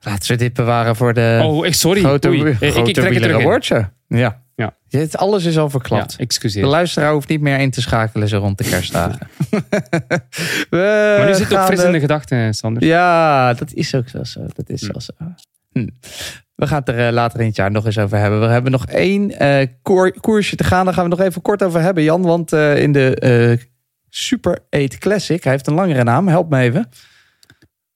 [0.00, 2.00] Laten we dit bewaren voor de oh, sorry.
[2.00, 2.54] grote, Oei.
[2.54, 3.90] grote ik, ik trek het awardje.
[4.08, 4.41] Ja.
[4.98, 6.12] Het, alles is al verklapt.
[6.12, 6.62] Ja, excuseer.
[6.62, 9.18] De luisteraar hoeft niet meer in te schakelen zo rond de kerstdagen.
[10.70, 12.84] maar nu zit het ook fris in de gedachten, Sander.
[12.84, 14.18] Ja, dat is ook zo.
[14.54, 15.00] Dat is hm.
[15.00, 15.12] zo.
[15.72, 15.88] Hm.
[16.54, 18.40] We gaan het er uh, later in het jaar nog eens over hebben.
[18.40, 20.84] We hebben nog één uh, koer, koersje te gaan.
[20.84, 22.22] Daar gaan we nog even kort over hebben, Jan.
[22.22, 23.58] Want uh, in de
[24.08, 26.88] Super 8 Classic, hij heeft een langere naam, help me even.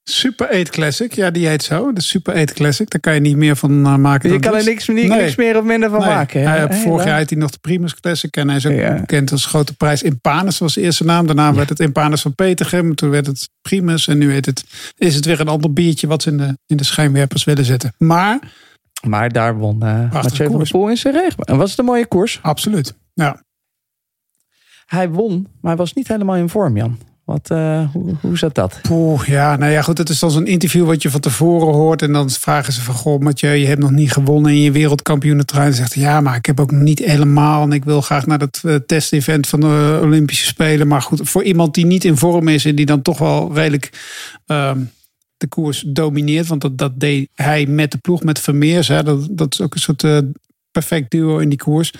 [0.09, 1.93] Super 8 Classic, ja, die heet zo.
[1.93, 4.31] De Super 8 Classic, daar kan je niet meer van maken.
[4.31, 5.21] Je kan er niks, niks, nee.
[5.21, 6.09] niks, meer of minder van nee.
[6.09, 6.47] maken.
[6.47, 8.99] Hij, hey, vorig jaar had hij nog de Primus Classic en hij is ook ja.
[8.99, 10.03] bekend als grote prijs.
[10.03, 11.25] Impanus was de eerste naam.
[11.25, 11.53] Daarna ja.
[11.53, 12.95] werd het Impanus van Petergem.
[12.95, 14.63] Toen werd het Primus en nu heet het,
[14.97, 17.93] is het weer een ander biertje wat ze in de, in de schijnwerpers willen zetten.
[17.97, 18.39] Maar
[19.01, 21.43] maar daar won uh, Mathieu van der Poel in zijn regen.
[21.43, 22.39] En was het een mooie koers?
[22.41, 23.43] Absoluut, ja.
[24.85, 26.97] Hij won, maar hij was niet helemaal in vorm, Jan.
[27.27, 28.79] Wat, uh, hoe, hoe zat dat?
[29.25, 29.97] Ja, nou ja, goed.
[29.97, 32.01] Het is dan zo'n interview wat je van tevoren hoort.
[32.01, 35.67] En dan vragen ze van, goh, Mathieu, je hebt nog niet gewonnen in je wereldkampioenentrein.
[35.67, 37.63] En zegt ja, maar ik heb ook nog niet helemaal.
[37.63, 40.87] En ik wil graag naar dat uh, testevent van de Olympische Spelen.
[40.87, 43.89] Maar goed, voor iemand die niet in vorm is en die dan toch wel redelijk...
[44.47, 44.71] Uh,
[45.37, 46.47] de koers domineert.
[46.47, 48.87] Want dat, dat deed hij met de ploeg, met Vermeers.
[48.87, 49.03] Hè.
[49.03, 50.17] Dat, dat is ook een soort uh,
[50.71, 51.93] perfect duo in die koers.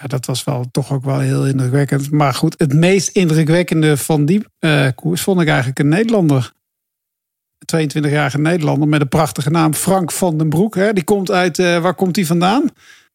[0.00, 2.10] Ja, dat was wel toch ook wel heel indrukwekkend.
[2.10, 6.52] Maar goed, het meest indrukwekkende van die uh, koers vond ik eigenlijk een Nederlander.
[7.76, 9.74] 22-jarige Nederlander met een prachtige naam.
[9.74, 10.74] Frank van den Broek.
[10.74, 10.92] Hè.
[10.92, 12.70] Die komt uit, uh, waar komt hij vandaan?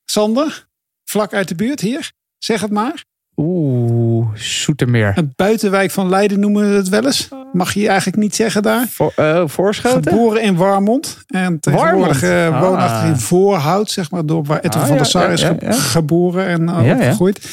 [0.06, 0.68] Sander?
[1.04, 2.12] Vlak uit de buurt hier?
[2.38, 3.06] Zeg het maar.
[3.36, 5.12] Oeh, Soetermeer.
[5.16, 7.30] Een buitenwijk van Leiden noemen we het wel eens.
[7.54, 8.88] Mag je eigenlijk niet zeggen daar.
[8.90, 10.12] Voor, uh, voorschoten?
[10.12, 11.18] Geboren in Warmond.
[11.28, 12.62] En tegenwoordig uh, ah.
[12.62, 14.26] woonachtig in Voorhout, zeg maar.
[14.26, 17.48] Door waar Edwin ah, van der Sar is ja, ja, geboren en uh, opgegroeid.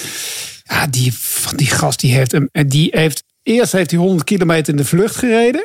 [0.64, 1.14] Ja, die,
[1.56, 3.24] die gast die heeft, hem, die heeft...
[3.42, 5.64] Eerst heeft hij 100 kilometer in de vlucht gereden.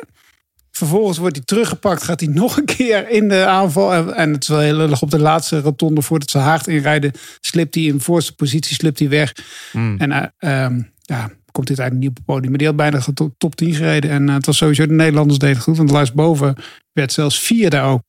[0.78, 4.14] Vervolgens wordt hij teruggepakt, gaat hij nog een keer in de aanval.
[4.14, 7.12] En het is wel heel lullig op de laatste rotonde voordat ze haard inrijden.
[7.40, 9.34] Slipt hij in de voorste positie, slipt hij weg.
[9.72, 9.96] Mm.
[9.98, 12.48] En uh, um, ja, komt dit eigenlijk niet op het podium.
[12.48, 14.10] Maar die had bijna top, top 10 gereden.
[14.10, 15.76] En uh, het was sowieso de Nederlanders deden goed.
[15.76, 16.56] Want Lars Boven
[16.92, 18.02] werd zelfs vierde ook.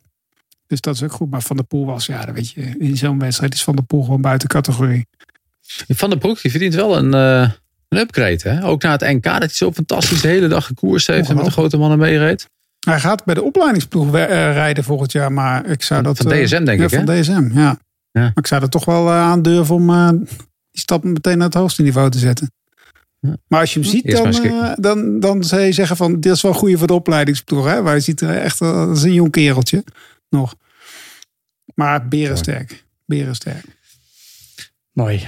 [0.68, 1.30] Dus dat is ook goed.
[1.30, 4.04] Maar Van der Poel was, ja, weet je, in zo'n wedstrijd is Van der Poel
[4.04, 5.08] gewoon buiten categorie.
[5.88, 7.52] Van der Broek, die verdient wel een, uh,
[7.88, 8.50] een upgrade.
[8.50, 8.66] Hè?
[8.66, 11.46] Ook na het NK, dat hij zo fantastisch de hele dag gekoerst heeft en met
[11.46, 12.48] de grote mannen meereed.
[12.90, 14.24] Hij gaat bij de opleidingsploeg uh,
[14.54, 16.18] rijden volgend jaar, maar ik zou dat...
[16.18, 17.80] Van DSM denk ja, ik, Van DSM, ja.
[18.12, 18.22] ja.
[18.22, 20.18] Maar ik zou er toch wel aandurven om
[20.72, 22.52] die stap meteen naar het hoogste niveau te zetten.
[23.48, 26.42] Maar als je hem ziet, dan, uh, dan, dan zou je zeggen van dit is
[26.42, 27.66] wel goed voor de opleidingsploeg.
[27.66, 27.82] Hè?
[27.82, 29.84] Waar je ziet er echt als een jong kereltje
[30.30, 30.56] nog.
[31.76, 32.86] Maar berensterk.
[33.06, 33.66] Berensterk.
[34.92, 35.28] Mooi.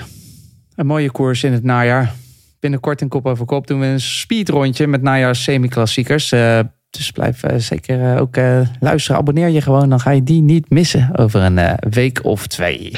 [0.75, 2.13] Een mooie koers in het najaar.
[2.59, 6.31] Binnenkort in kop over kop doen we een speedrondje met najaars semi-klassiekers.
[6.31, 6.59] Uh,
[6.91, 8.35] dus blijf uh, zeker ook
[8.79, 9.17] luisteren.
[9.17, 12.91] Abonneer je gewoon, dan ga je die niet missen over een week of twee.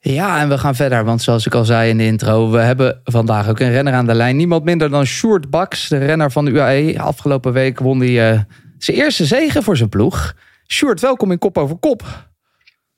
[0.00, 1.04] Ja, en we gaan verder.
[1.04, 4.06] Want zoals ik al zei in de intro, we hebben vandaag ook een renner aan
[4.06, 4.36] de lijn.
[4.36, 7.00] Niemand minder dan Sjoerd Baks, de renner van de UAE.
[7.00, 8.40] Afgelopen week won hij uh,
[8.78, 10.34] zijn eerste zegen voor zijn ploeg.
[10.66, 12.02] Sjoerd, welkom in Kop over Kop.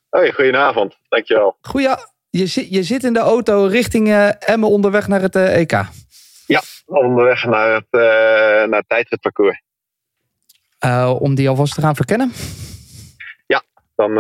[0.08, 0.96] Hoi, goedenavond.
[1.08, 1.56] Dankjewel.
[1.60, 1.94] Goeie,
[2.30, 5.84] je, zit, je zit in de auto richting uh, Emmen onderweg naar het uh, EK.
[6.46, 7.86] Ja, onderweg naar het,
[8.70, 9.62] naar het tijdritparcours.
[11.18, 12.32] om die alvast te gaan verkennen?
[13.46, 13.62] Ja,
[13.94, 14.12] dan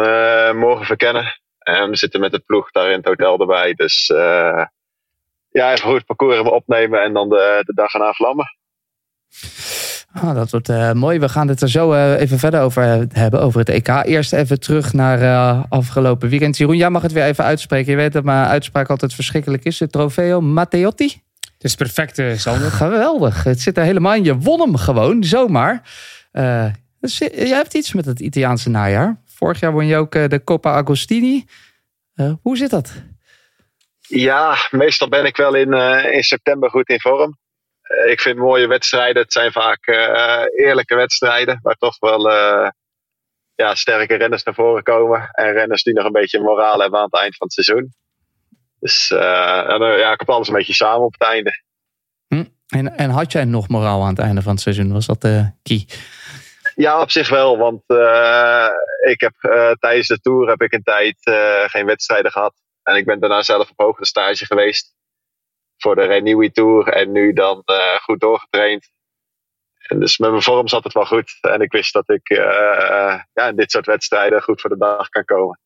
[0.56, 1.40] morgen verkennen.
[1.60, 3.74] En we zitten met de ploeg daar in het hotel erbij.
[3.74, 4.64] Dus uh,
[5.50, 8.46] ja, even goed het parcours opnemen en dan de, de dag erna vlammen.
[10.12, 11.18] Ah, dat wordt uh, mooi.
[11.18, 13.88] We gaan het er zo uh, even verder over hebben, over het EK.
[13.88, 16.56] Eerst even terug naar afgelopen weekend.
[16.56, 17.90] Jeroen, jij mag het weer even uitspreken.
[17.90, 19.78] Je weet dat mijn uitspraak altijd verschrikkelijk is.
[19.78, 21.22] De Trofeo Matteotti.
[21.60, 22.70] Het is perfect, Sander.
[22.70, 23.44] Geweldig.
[23.44, 24.24] Het zit er helemaal in.
[24.24, 25.82] Je won hem gewoon, zomaar.
[27.00, 29.20] Dus, jij hebt iets met het Italiaanse najaar.
[29.26, 31.44] Vorig jaar won je ook de Coppa Agostini.
[32.14, 32.92] Uh, hoe zit dat?
[34.00, 37.38] Ja, meestal ben ik wel in, uh, in september goed in vorm.
[37.82, 39.22] Uh, ik vind mooie wedstrijden.
[39.22, 39.86] Het zijn vaak
[40.56, 41.58] eerlijke wedstrijden.
[41.62, 42.30] Waar toch wel
[43.54, 45.28] ja, sterke renners naar voren komen.
[45.32, 47.94] En renners die nog een beetje moraal hebben aan het eind van het seizoen.
[48.80, 49.18] Dus en,
[49.80, 51.62] ja, ik heb alles een beetje samen op het einde.
[52.26, 52.44] Hm.
[52.68, 54.92] En, en had jij nog moraal aan het einde van het seizoen?
[54.92, 55.86] Was dat de key?
[56.74, 57.58] Ja, op zich wel.
[57.58, 58.68] Want uh,
[59.06, 62.54] ik heb uh, tijdens de tour heb ik een tijd uh, geen wedstrijden gehad.
[62.82, 64.94] En ik ben daarna zelf op hogere stage geweest.
[65.76, 66.88] Voor de Renewy Tour.
[66.88, 67.62] En nu dan
[68.02, 68.88] goed doorgetraind.
[69.78, 71.38] En dus met mijn vorm zat het wel goed.
[71.40, 72.28] En ik wist dat ik
[73.32, 75.60] ja, in dit soort wedstrijden goed voor de dag kan komen.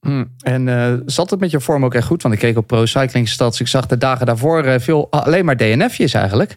[0.00, 0.36] Hmm.
[0.42, 2.22] En zat het met je vorm ook echt goed?
[2.22, 3.60] Want ik keek op Pro Cycling Stats.
[3.60, 6.56] Ik zag de dagen daarvoor veel alleen maar DNF'jes eigenlijk.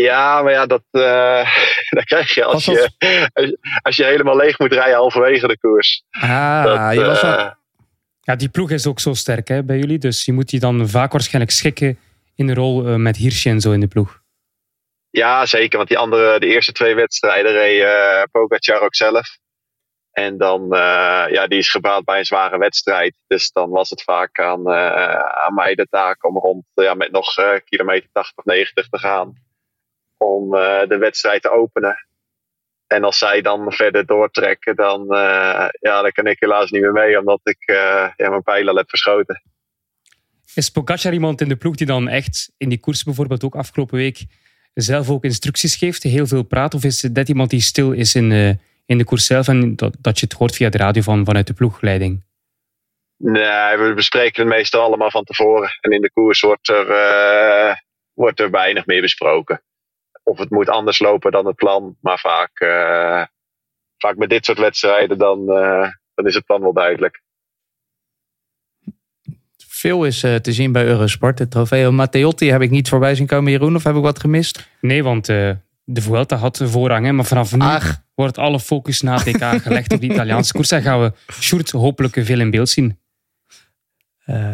[0.00, 1.50] Ja, maar ja, dat, uh,
[1.90, 2.90] dat krijg je als, je
[3.82, 6.02] als je helemaal leeg moet rijden halverwege de koers.
[6.10, 7.20] Ah, dat, je was
[8.20, 9.98] Ja, die ploeg is ook zo sterk hè, bij jullie.
[9.98, 11.98] Dus je moet die dan vaak waarschijnlijk schikken
[12.34, 14.20] in de rol uh, met Hirschi en zo in de ploeg.
[15.10, 15.76] Ja, zeker.
[15.76, 19.38] Want die andere, de eerste twee wedstrijden reed uh, Pogacar ook zelf.
[20.16, 20.66] En dan,
[21.30, 23.16] ja, die is gebaat bij een zware wedstrijd.
[23.26, 24.72] Dus dan was het vaak aan,
[25.44, 29.34] aan mij de taak om rond, ja, met nog kilometer 80 of 90 te gaan
[30.16, 32.06] om uh, de wedstrijd te openen.
[32.86, 36.92] En als zij dan verder doortrekken, dan, uh, ja, dan kan ik helaas niet meer
[36.92, 37.76] mee, omdat ik uh,
[38.16, 39.42] ja, mijn pijl al heb verschoten.
[40.54, 43.96] Is Pogacar iemand in de ploeg die dan echt in die koers bijvoorbeeld ook afgelopen
[43.96, 44.24] week
[44.74, 46.74] zelf ook instructies geeft, heel veel praat?
[46.74, 50.18] Of is dat iemand die stil is in in de koers zelf en dat, dat
[50.18, 52.24] je het hoort via de radio van, vanuit de ploegleiding?
[53.16, 55.70] Nee, we bespreken het meestal allemaal van tevoren.
[55.80, 57.74] En in de koers wordt er, uh,
[58.12, 59.60] wordt er weinig meer besproken
[60.26, 61.96] of het moet anders lopen dan het plan.
[62.00, 63.24] Maar vaak, uh,
[63.96, 67.22] vaak met dit soort wedstrijden, dan, uh, dan is het plan wel duidelijk.
[69.68, 71.38] Veel is uh, te zien bij Eurosport.
[71.38, 73.74] De trofeo Matteotti heb ik niet voorbij zien komen, Jeroen.
[73.74, 74.70] Of heb ik wat gemist?
[74.80, 75.26] Nee, want
[75.88, 77.06] de Vuelta had voorrang.
[77.06, 78.02] Hè, maar vanaf nu Ach.
[78.14, 80.70] wordt alle focus na het EK gelegd op de Italiaanse koers.
[80.70, 83.00] En gaan we Sjoerd hopelijk veel in beeld zien.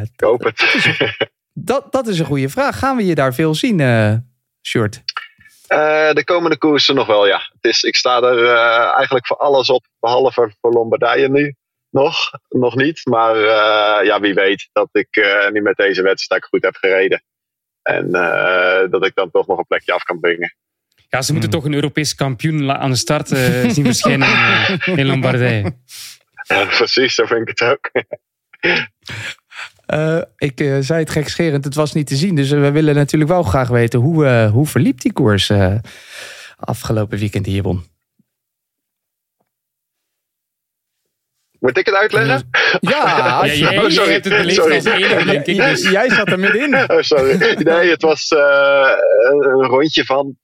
[0.03, 1.21] ik hoop het.
[1.55, 2.79] Dat, dat is een goede vraag.
[2.79, 4.15] Gaan we je daar veel zien, uh,
[4.63, 5.03] Sjoerd?
[5.69, 7.39] Uh, de komende koersen nog wel, ja.
[7.53, 11.55] Het is, ik sta er uh, eigenlijk voor alles op, behalve voor Lombardije nu.
[11.91, 13.01] Nog, nog niet.
[13.05, 15.09] Maar uh, ja, wie weet dat ik
[15.53, 17.23] nu met deze wedstrijd goed heb gereden.
[17.83, 18.11] En
[18.91, 20.55] dat ik dan toch nog een plekje af kan brengen.
[21.13, 21.61] Ja, ze moeten hmm.
[21.61, 24.29] toch een Europese kampioen aan de start zien verschijnen
[24.87, 25.77] in, in Lombardije.
[26.47, 27.91] Ja, precies, zo vind ik het ook.
[29.87, 32.35] Uh, ik uh, zei het gekscherend, het was niet te zien.
[32.35, 35.53] Dus we willen natuurlijk wel graag weten hoe, uh, hoe verliep die koers
[36.57, 37.63] afgelopen weekend hier
[41.63, 42.49] Moet ik het uitleggen?
[42.81, 44.13] Ja, ja jij, oh, sorry.
[44.13, 44.75] hebt het beleefd sorry.
[44.75, 45.57] als enige, denk ik.
[45.57, 45.91] Dus.
[45.91, 46.85] Jij zat er middenin.
[46.91, 47.55] Oh, sorry.
[47.63, 50.37] Nee, het was een rondje van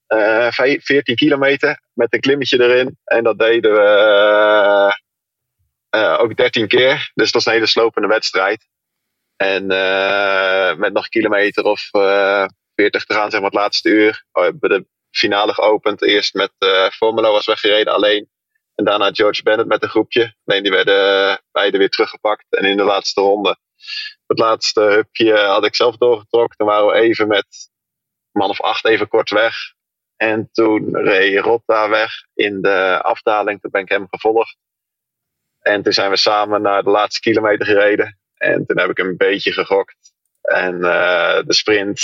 [0.81, 2.99] 14 kilometer met een klimmetje erin.
[3.05, 4.93] En dat deden we
[6.19, 7.11] ook 13 keer.
[7.15, 8.69] Dus het was een hele slopende wedstrijd.
[9.39, 13.59] En uh, met nog een kilometer of uh, eh, 40 te gaan, zeg maar het
[13.59, 16.03] laatste uur, oh, hebben we de finale geopend.
[16.03, 18.29] Eerst met uh, Formula was weggereden alleen.
[18.79, 20.35] En daarna George Bennett met een groepje.
[20.45, 22.45] Alleen die werden beide weer teruggepakt.
[22.49, 23.59] En in de laatste ronde
[24.27, 26.57] het laatste hupje had ik zelf doorgetrokken.
[26.57, 27.71] Toen waren we even met
[28.33, 29.55] man of acht even kort weg.
[30.17, 33.61] En toen reed Rotta weg in de afdaling.
[33.61, 34.57] Toen ben ik hem gevolgd.
[35.61, 38.19] En toen zijn we samen naar de laatste kilometer gereden.
[38.35, 40.13] En toen heb ik een beetje gegokt.
[40.41, 42.01] En uh, de sprint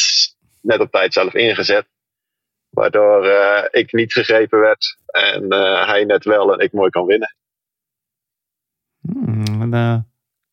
[0.61, 1.87] net op tijd zelf ingezet.
[2.75, 4.97] Waardoor uh, ik niet gegrepen werd.
[5.07, 7.35] En uh, hij net wel en ik mooi kan winnen.
[9.01, 10.07] Hmm, een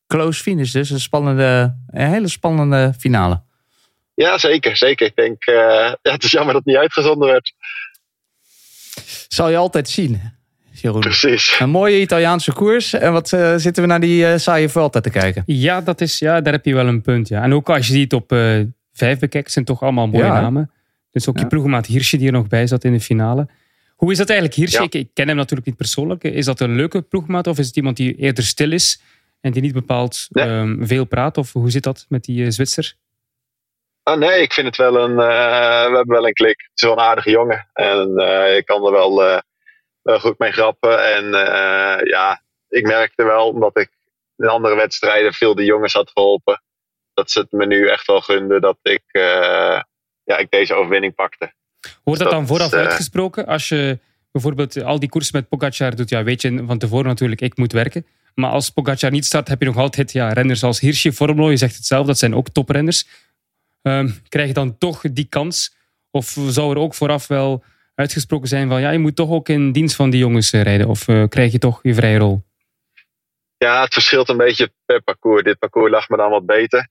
[0.08, 0.90] close finish dus.
[0.90, 3.42] Een, spannende, een hele spannende finale.
[4.14, 4.78] Ja, zeker.
[4.78, 5.08] zeker.
[5.08, 7.54] Ik denk, ja, het is jammer dat het niet uitgezonden werd.
[9.28, 10.40] Zal je altijd zien.
[10.72, 11.00] Jeroen.
[11.00, 11.60] Precies.
[11.60, 12.94] Een mooie Italiaanse koers.
[12.94, 15.44] En wat uh, zitten we naar die uh, saaie Vuelta te kijken?
[15.46, 17.28] Ja, dat is, ja, daar heb je wel een punt.
[17.28, 17.44] Ja.
[17.44, 20.42] En ook als je die op uh, vijf bekijkt, zijn toch allemaal mooie ja.
[20.42, 20.72] namen.
[21.12, 23.48] Dus ook je ploegmaat Hirsje die er nog bij zat in de finale.
[23.96, 24.84] Hoe is dat eigenlijk, Hirsje?
[24.84, 26.24] Ik, ik, ken hem natuurlijk niet persoonlijk.
[26.24, 29.02] Is dat een leuke ploegmaat of is het iemand die eerder stil is
[29.42, 30.48] en die niet bepaald nee.
[30.48, 31.38] um, veel praat?
[31.38, 32.94] Of hoe zit dat met die Zwitser?
[34.04, 35.16] Ah, nee, ik vind het wel een.
[35.16, 36.62] we hebben wel een klik.
[36.62, 37.68] Het is wel een aardige jongen.
[37.74, 38.18] En
[38.58, 39.42] ik kan er wel
[40.02, 41.14] wel goed mee grappen.
[41.14, 41.26] En
[42.04, 43.90] ja, ik merkte wel, omdat ik
[44.38, 46.62] in andere wedstrijden veel de jongens had geholpen,
[47.14, 49.04] dat ze het me nu echt wel gunden dat ik,
[50.32, 51.52] ja, ik deze overwinning pakte.
[52.04, 53.46] Wordt dat, dat dan vooraf uh, uitgesproken?
[53.46, 54.00] Als je
[54.32, 57.72] bijvoorbeeld al die koersen met Pogacar doet, ja, weet je van tevoren natuurlijk, ik moet
[57.72, 58.06] werken.
[58.36, 61.58] Maar als Pogacar niet start, heb je nog altijd ja, renners als Hirschi, Formelo, je
[61.58, 63.08] zegt het zelf, dat zijn ook toprenners.
[63.82, 65.76] Um, krijg je dan toch die kans?
[66.12, 67.64] Of zou er ook vooraf wel
[67.96, 70.88] uitgesproken zijn van ja, je moet toch ook in dienst van die jongens rijden?
[70.88, 72.44] Of uh, krijg je toch je vrije rol?
[73.58, 75.44] Ja, het verschilt een beetje per parcours.
[75.44, 76.88] Dit parcours lag me dan wat beter.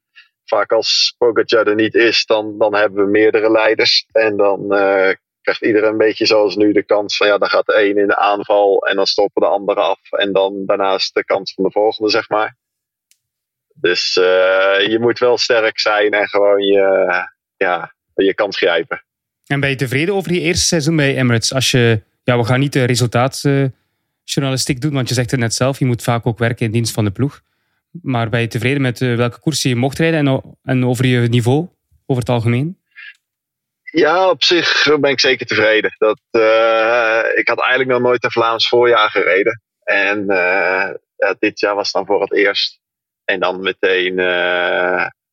[0.50, 4.06] Vaak als Pogacar er niet is, dan, dan hebben we meerdere leiders.
[4.12, 7.66] En dan uh, krijgt iedereen een beetje zoals nu de kans van ja, dan gaat
[7.66, 10.00] de een in de aanval en dan stoppen de anderen af.
[10.10, 12.56] En dan daarnaast de kans van de volgende, zeg maar.
[13.74, 14.24] Dus uh,
[14.88, 17.08] je moet wel sterk zijn en gewoon je,
[17.56, 19.04] ja, je kans grijpen.
[19.46, 21.54] En ben je tevreden over je eerste seizoen bij Emirates?
[21.54, 25.54] Als je, ja, we gaan niet de resultaatjournalistiek uh, doen, want je zegt het net
[25.54, 27.40] zelf, je moet vaak ook werken in dienst van de ploeg.
[28.02, 31.68] Maar ben je tevreden met uh, welke koersen je mocht rijden en, over je niveau,
[32.06, 32.78] over het algemeen?
[33.82, 35.94] Ja, op zich ben ik zeker tevreden.
[35.98, 39.62] Dat, uh, ik had eigenlijk nog nooit een Vlaams voorjaar gereden.
[39.82, 40.26] En
[41.38, 42.80] dit jaar was dan voor het eerst.
[43.24, 44.20] En dan meteen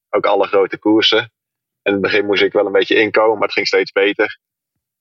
[0.10, 1.32] ook alle grote koersen
[1.88, 4.39] in het begin moest ik wel een beetje inkomen, maar het ging steeds beter.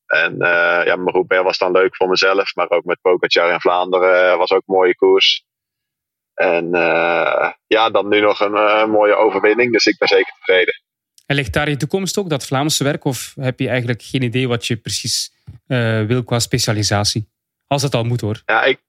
[0.06, 0.36] En
[0.84, 4.52] ja, mijn Roubaix was dan leuk voor mezelf, maar ook met Pogacar in Vlaanderen was
[4.52, 5.44] ook een mooie koers.
[6.36, 10.74] En uh, ja, dan nu nog een, een, mooie overwinning, dus ik ben zeker tevreden.
[11.26, 13.04] En ligt daar je toekomst ook, dat Vlaamse werk?
[13.04, 15.32] Of heb je eigenlijk geen idee wat je precies
[15.68, 17.28] uh, wil qua specialisatie?
[17.66, 18.42] Als het al moet hoor.
[18.44, 18.80] Ja, ik,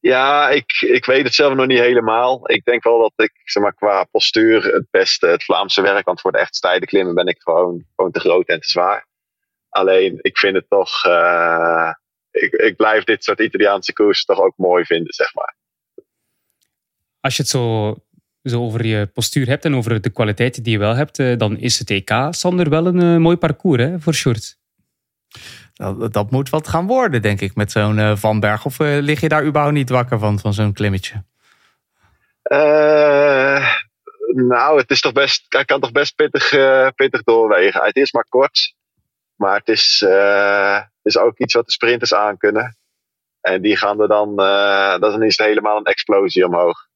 [0.00, 2.50] ja, ik, ik weet het zelf nog niet helemaal.
[2.50, 6.04] Ik denk wel dat ik zeg maar, qua postuur het beste het Vlaamse werk.
[6.04, 9.06] Want voor de echte stijden klimmen ben ik gewoon, gewoon te groot en te zwaar.
[9.68, 11.04] Alleen, ik vind het toch.
[11.04, 11.90] Uh,
[12.30, 15.56] ik, ik blijf dit soort Italiaanse koers toch ook mooi vinden, zeg maar.
[17.26, 17.94] Als je het zo,
[18.42, 21.78] zo over je postuur hebt en over de kwaliteiten die je wel hebt, dan is
[21.78, 24.56] het EK, Sander, wel een uh, mooi parcours hè, voor short.
[25.74, 28.64] Dat, dat, moet wat gaan worden, denk ik, met zo'n uh, Van Berg.
[28.64, 31.24] Of uh, lig je daar überhaupt niet wakker van, van zo'n klimmetje?
[32.52, 33.74] Uh,
[34.34, 36.50] nou, het is toch best, hij kan toch best pittig,
[36.94, 37.84] pittig doorwegen.
[37.84, 38.74] Het is maar kort,
[39.34, 40.06] maar het is,
[41.02, 42.76] is ook iets wat de sprinters aan kunnen.
[43.40, 44.36] En die gaan er dan,
[45.00, 46.86] dat is niet helemaal een explosie omhoog.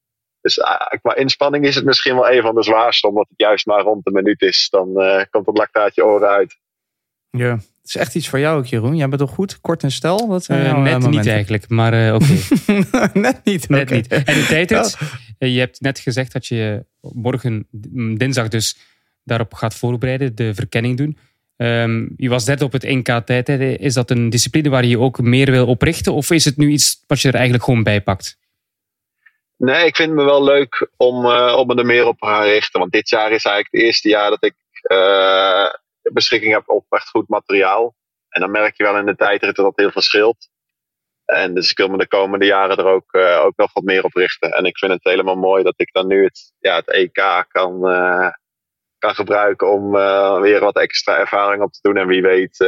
[0.41, 0.55] Dus
[1.01, 4.03] qua inspanning is het misschien wel een van de zwaarste, omdat het juist maar rond
[4.05, 4.67] de minuut is.
[4.69, 4.87] Dan
[5.29, 6.59] komt het lactaatje oren uit.
[7.29, 8.95] Ja, het is echt iets voor jou ook, Jeroen.
[8.95, 9.61] Jij bent toch goed?
[9.61, 10.39] Kort en stel?
[10.39, 12.25] Zijn uh, net niet eigenlijk, maar uh, oké.
[12.65, 13.09] Okay.
[13.21, 13.69] net niet.
[13.69, 13.97] Net okay.
[13.97, 14.07] niet.
[14.07, 14.97] En de tijdrit,
[15.39, 15.49] oh.
[15.53, 17.67] je hebt net gezegd dat je morgen,
[18.17, 18.77] dinsdag dus,
[19.23, 21.17] daarop gaat voorbereiden, de verkenning doen.
[21.55, 23.79] Um, je was derde op het NK tijdrit.
[23.79, 26.13] Is dat een discipline waar je je ook meer wil oprichten?
[26.13, 28.37] Of is het nu iets wat je er eigenlijk gewoon bij pakt?
[29.61, 32.25] Nee, ik vind het me wel leuk om, uh, om me er meer op te
[32.25, 32.79] gaan richten.
[32.79, 34.55] Want dit jaar is eigenlijk het eerste jaar dat ik
[36.13, 37.95] beschikking heb op echt goed materiaal.
[38.29, 40.49] En dan merk je wel in de tijdrit dat heel veel scheelt.
[41.25, 44.03] En dus ik wil me de komende jaren er ook, uh, ook nog wat meer
[44.03, 44.51] op richten.
[44.51, 47.81] En ik vind het helemaal mooi dat ik dan nu het, ja, het EK kan,
[48.97, 49.91] kan gebruiken om
[50.41, 51.97] weer wat extra ervaring op te doen.
[51.97, 52.59] En wie weet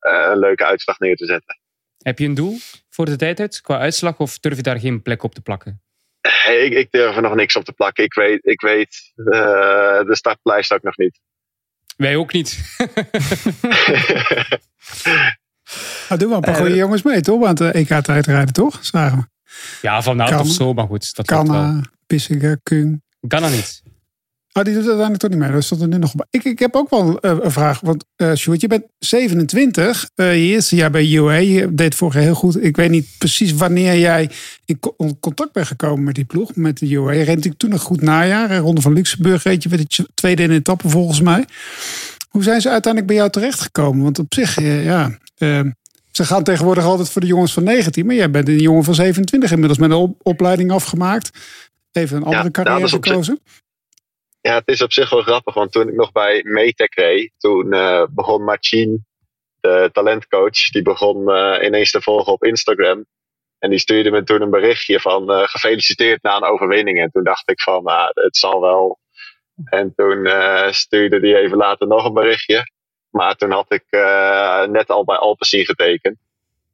[0.00, 1.60] een leuke uitslag neer te zetten.
[2.02, 2.56] Heb je een doel
[2.88, 5.82] voor de tijdrit qua uitslag of durf je daar geen plek op te plakken?
[6.62, 8.04] Ik, ik durf er nog niks op te plakken.
[8.04, 11.20] Ik weet, ik weet de startlijst ook nog niet.
[11.96, 12.58] Wij ook niet.
[16.08, 17.40] nou, doen we een paar goede jongens mee, toch?
[17.40, 18.78] Want de EK-tijdrijden, toch?
[18.80, 19.24] Zagen we.
[19.82, 21.14] Ja, van Aert of zo, maar goed.
[21.14, 23.02] Dat Kanna, Pissiger, Kuhn.
[23.20, 23.81] Ganna niet.
[24.52, 25.52] Oh, die doet uiteindelijk toch niet meer.
[25.52, 26.26] Dat stond er nu nog op.
[26.30, 27.80] Ik, ik heb ook wel uh, een vraag.
[27.80, 30.10] Want uh, Sjoerd, je bent 27.
[30.16, 31.34] Uh, je eerste jaar bij UA.
[31.34, 32.64] Je deed vorig jaar heel goed.
[32.64, 34.30] Ik weet niet precies wanneer jij
[34.64, 34.78] in
[35.20, 36.54] contact bent gekomen met die ploeg.
[36.54, 37.12] Met de UA.
[37.12, 38.56] Je reed natuurlijk toen een goed najaar.
[38.56, 41.44] Ronde van Luxemburg reed je met de tweede in de etappe volgens mij.
[42.28, 44.02] Hoe zijn ze uiteindelijk bij jou terechtgekomen?
[44.02, 45.18] Want op zich, ja...
[46.12, 48.06] Ze gaan tegenwoordig altijd voor de jongens van 19.
[48.06, 51.30] Maar jij bent een jongen van 27 inmiddels met een opleiding afgemaakt.
[51.92, 53.40] Even een andere ja, carrière gekozen.
[54.42, 57.74] Ja, het is op zich wel grappig, want toen ik nog bij Metec reed, toen
[57.74, 58.98] uh, begon Machine,
[59.60, 63.06] de talentcoach, die begon uh, ineens te volgen op Instagram.
[63.58, 67.00] En die stuurde me toen een berichtje van uh, gefeliciteerd na een overwinning.
[67.00, 68.98] En toen dacht ik van, nou, het zal wel.
[69.64, 70.28] En toen
[70.74, 72.62] stuurde die even later nog een berichtje.
[73.10, 73.84] Maar toen had ik
[74.70, 76.16] net al bij Alpecin getekend.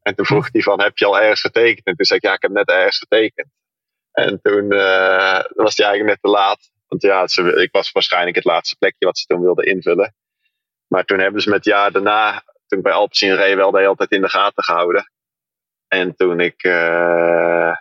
[0.02, 1.86] En toen vroeg hij van, heb je al ergens getekend?
[1.86, 3.48] En toen zei ik, ja, ik heb net ergens getekend.
[4.12, 4.68] En toen
[5.54, 6.70] was hij eigenlijk net te laat.
[6.88, 7.26] Want ja,
[7.60, 10.14] ik was waarschijnlijk het laatste plekje wat ze toen wilden invullen.
[10.86, 13.78] Maar toen hebben ze met het jaar daarna, toen ik bij Alpecin reed, wel de
[13.78, 15.12] hele tijd in de gaten gehouden.
[15.88, 17.76] En toen ik uh,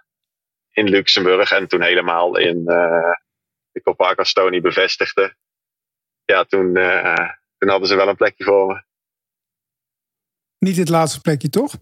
[0.72, 3.14] in Luxemburg en toen helemaal in uh,
[3.72, 5.36] de Coppa Stony bevestigde.
[6.26, 8.84] Ja, toen, uh, toen hadden ze wel een plekje voor me.
[10.60, 11.74] Niet het laatste plekje, toch?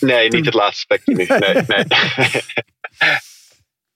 [0.00, 1.26] Nee, niet het laatste plekje nu.
[1.26, 1.84] Nee, nee.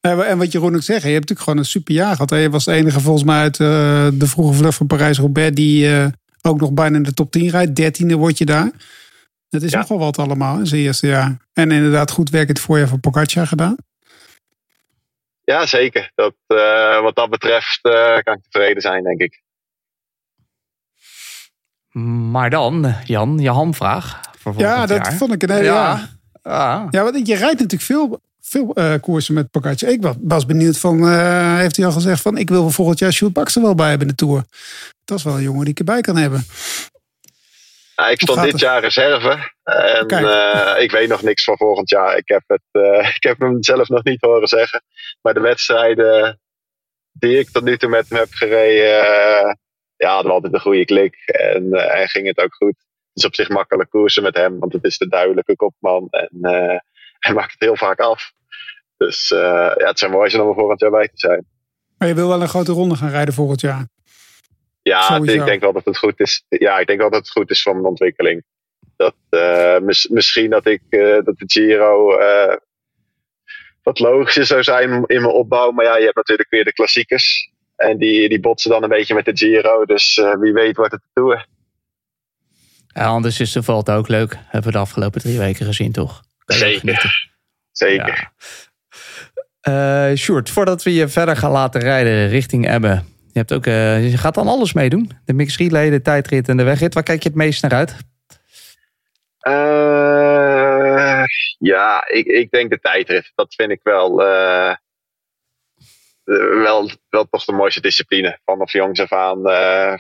[0.07, 2.31] En wat Jeroen ook zegt, je hebt natuurlijk gewoon een super jaar gehad.
[2.31, 3.69] Je was de enige volgens mij uit uh,
[4.13, 6.07] de vroege vlucht van Parijs-Roubaix die uh,
[6.43, 7.77] ook nog bijna in de top 10 rijdt.
[7.77, 8.71] Dertiende word je daar.
[9.49, 9.79] Dat is ja.
[9.79, 11.37] nogal wat allemaal in zijn eerste jaar.
[11.53, 13.77] En inderdaad goed werk het voorjaar van Pogacar gedaan.
[15.45, 16.11] Ja, zeker.
[16.15, 17.81] Dat, uh, wat dat betreft
[18.23, 19.43] kan ik tevreden zijn, denk ik.
[22.31, 24.21] Maar dan, Jan, je hamvraag.
[24.39, 25.13] Voor ja, dat jaar.
[25.13, 25.65] vond ik een hele.
[25.65, 26.09] Ja.
[26.43, 26.87] Ja.
[26.91, 28.21] ja, want je rijdt natuurlijk veel
[28.57, 29.89] veel uh, koersen met Pogacar.
[29.89, 33.33] Ik was, benieuwd van, uh, heeft hij al gezegd van, ik wil volgend jaar Sjoerd
[33.33, 34.45] Baxter wel bij hebben in de Tour.
[35.05, 36.45] Dat is wel een jongen die ik erbij kan hebben.
[38.11, 39.55] Ik stond dit jaar reserve.
[39.63, 42.17] En uh, ik weet nog niks van volgend jaar.
[42.17, 42.63] Ik heb, het,
[43.17, 44.83] ik heb hem zelf nog niet horen zeggen.
[45.21, 46.41] Maar de wedstrijden
[47.13, 49.59] die ik tot nu toe met hem heb gereden,
[49.97, 51.15] ja, hadden altijd een goede klik.
[51.27, 52.77] En, en ging het ook goed.
[52.77, 56.09] Het is op zich makkelijk koersen met hem, want het is de duidelijke kopman.
[56.11, 56.29] En
[57.19, 58.33] hij maakt het heel vaak af.
[58.97, 59.39] Dus uh,
[59.77, 61.47] ja, het zou mooi zijn om er volgend jaar bij te zijn.
[61.99, 63.89] Maar je wil wel een grote ronde gaan rijden volgend jaar?
[64.83, 66.45] Ja, ik denk wel dat het goed is.
[66.49, 68.45] Ja, ik denk wel dat het goed is voor mijn ontwikkeling.
[68.97, 72.19] Dat, uh, mis, misschien dat ik uh, dat de Giro
[73.83, 75.71] wat logischer zou zijn in mijn opbouw.
[75.71, 77.51] Maar ja, je hebt natuurlijk weer de klassiekers.
[77.77, 79.85] En die, die botsen dan een beetje met de Giro.
[79.85, 81.47] Dus wie weet wordt het Tour.
[82.87, 84.37] Ja, anders is de valt ook leuk.
[84.39, 86.23] Hebben we de afgelopen drie weken gezien, toch?
[86.47, 87.31] Zeker.
[87.73, 88.07] Zeker.
[88.07, 88.33] Ja.
[89.69, 93.03] Uh, Sjoerd, voordat we je verder gaan laten rijden richting Ebbe.
[93.33, 95.11] Je, hebt ook, uh, je gaat dan alles meedoen.
[95.25, 96.95] De mix relay, de tijdrit en de wegrit.
[96.95, 97.97] Waar kijk je het meest naar uit?
[99.49, 101.25] Uh,
[101.59, 103.33] ja, ik, ik denk de tijdrit.
[103.35, 104.17] Dat vind ik wel,
[106.63, 108.39] wel, wel toch de mooiste discipline.
[108.45, 109.43] Vanaf jongs af aan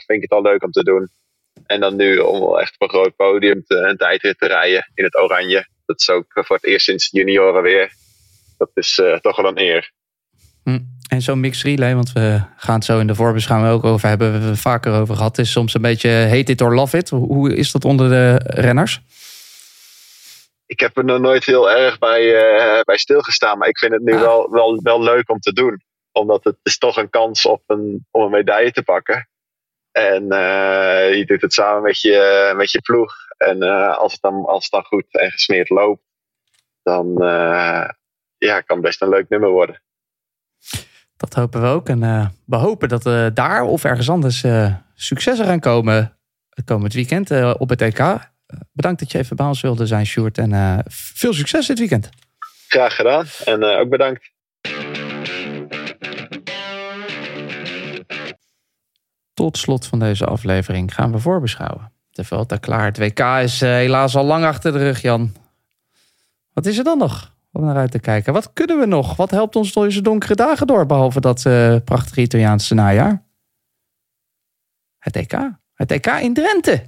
[0.06, 1.08] vind ik het al leuk om te doen.
[1.66, 4.90] En dan nu om wel echt op een groot podium te, een tijdrit te rijden
[4.94, 7.92] in het oranje dat is ook voor het eerst sinds junioren weer.
[8.56, 9.92] Dat is uh, toch wel een eer.
[10.62, 10.80] Hm.
[11.08, 14.40] En zo'n mixed relay, want we gaan het zo in de voorbeschouwing ook over hebben,
[14.40, 17.08] we het vaker over gehad, is soms een beetje hate it or love it.
[17.10, 19.00] Hoe is dat onder de renners?
[20.66, 24.02] Ik heb er nog nooit heel erg bij, uh, bij stilgestaan, maar ik vind het
[24.02, 24.20] nu ah.
[24.20, 25.82] wel, wel, wel leuk om te doen.
[26.12, 29.28] Omdat het is toch een kans op een, om een medaille te pakken.
[29.92, 33.14] En uh, je doet het samen met je, met je ploeg.
[33.36, 36.02] En uh, als, het dan, als het dan goed en gesmeerd loopt,
[36.82, 37.88] dan uh,
[38.46, 39.82] ja, kan best een leuk nummer worden.
[41.16, 41.88] Dat hopen we ook.
[41.88, 44.44] En uh, we hopen dat uh, daar of ergens anders
[44.94, 46.16] successen gaan komen
[46.50, 47.98] het komend weekend op het EK.
[48.72, 50.38] bedankt dat je even bij ons wilde zijn, Sjoerd.
[50.38, 52.08] En veel succes dit weekend.
[52.68, 53.24] Graag gedaan.
[53.44, 54.30] En ook bedankt.
[59.34, 61.92] Tot slot van deze aflevering gaan we voorbeschouwen.
[62.10, 62.84] De Vuelta klaar.
[62.84, 65.34] Het WK is uh, helaas al lang achter de rug, Jan.
[66.52, 68.32] Wat is er dan nog om naar uit te kijken?
[68.32, 69.16] Wat kunnen we nog?
[69.16, 73.22] Wat helpt ons door deze donkere dagen door, behalve dat uh, prachtige Italiaanse najaar?
[74.98, 75.50] Het EK.
[75.74, 76.82] Het EK in Drenthe.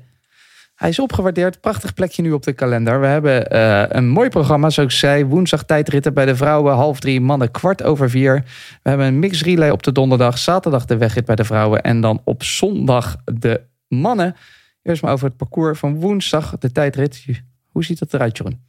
[0.74, 1.60] Hij is opgewaardeerd.
[1.60, 3.00] Prachtig plekje nu op de kalender.
[3.00, 5.24] We hebben uh, een mooi programma, zoals ik zei.
[5.24, 6.74] Woensdag tijdritten bij de vrouwen.
[6.74, 8.44] Half drie, mannen kwart over vier.
[8.82, 10.38] We hebben een mix relay op de donderdag.
[10.38, 11.82] Zaterdag de wegrit bij de vrouwen.
[11.82, 14.36] En dan op zondag de mannen.
[14.82, 17.24] Eerst maar over het parcours van woensdag, de tijdrit.
[17.68, 18.60] Hoe ziet dat eruit, Jeroen?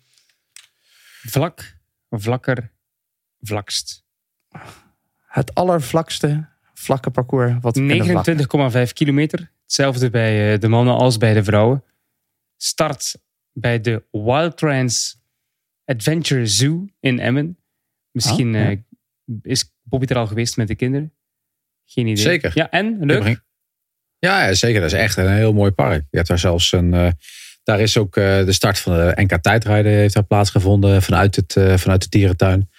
[1.22, 1.79] Vlak,
[2.10, 2.72] vlakker,
[3.40, 4.04] vlakst.
[5.28, 7.54] Het allervlakste, vlakke parcours.
[7.62, 7.80] Wat
[8.88, 9.52] 29,5 kilometer.
[9.62, 11.84] Hetzelfde bij de mannen als bij de vrouwen.
[12.58, 15.22] Start bij de Wild Trans
[15.86, 17.58] Adventure Zoo in Emmen.
[18.12, 18.72] Misschien oh,
[19.42, 21.14] is Bobby er al geweest met de kinderen.
[21.86, 22.24] Geen idee.
[22.24, 22.52] Zeker.
[22.54, 23.06] Ja, en?
[23.06, 23.44] Leuk?
[24.20, 24.82] Ja, zeker.
[24.82, 26.06] Dat is echt een heel mooi park.
[26.10, 26.94] Je hebt daar zelfs een...
[26.94, 27.12] Uh,
[27.70, 31.56] daar is ook uh, de start van de NK tijdrijden heeft daar plaatsgevonden vanuit, het,
[31.58, 32.70] uh, vanuit de dierentuin.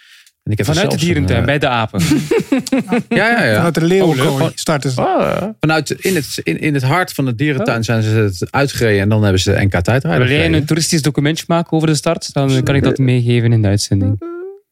[0.42, 2.00] En ik heb vanuit de dierentuin, bij de apen.
[3.08, 3.54] ja, ja, ja.
[3.54, 5.00] Vanuit de leeuwenkooi oh, starten ze.
[5.00, 7.84] Oh, vanuit, in, het, in, in het hart van de dierentuin oh.
[7.84, 10.26] zijn ze het uitgereden en dan hebben ze de NK tijdrijden.
[10.26, 12.32] Wil jij een toeristisch documentje maken over de start?
[12.32, 14.22] Dan kan ik dat meegeven in de uitzending.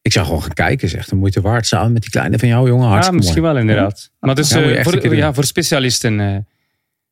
[0.03, 1.66] Ik zou gewoon gaan kijken, zegt de moeite waard.
[1.66, 2.87] Samen met die kleine van jou, jongen.
[2.87, 4.11] Hartstikke ja, misschien wel inderdaad.
[4.21, 6.47] Maar dus ja, voor, ja, voor specialisten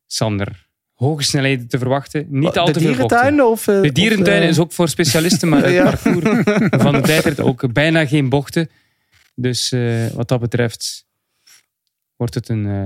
[0.07, 0.66] Sander.
[0.97, 2.25] Hoge snelheden te verwachten.
[2.29, 3.45] Niet al te veel bochten.
[3.45, 6.43] Of, uh, de dierentuin uh, is ook voor specialisten, maar het parcours
[6.83, 8.69] van de tijdrit ook bijna geen bochten.
[9.35, 11.05] Dus uh, wat dat betreft
[12.15, 12.85] wordt het een uh,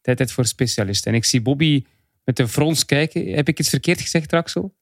[0.00, 1.10] tijdrit voor specialisten.
[1.10, 1.84] En ik zie Bobby
[2.24, 3.26] met een frons kijken.
[3.26, 4.74] Heb ik iets verkeerd gezegd, Traxel?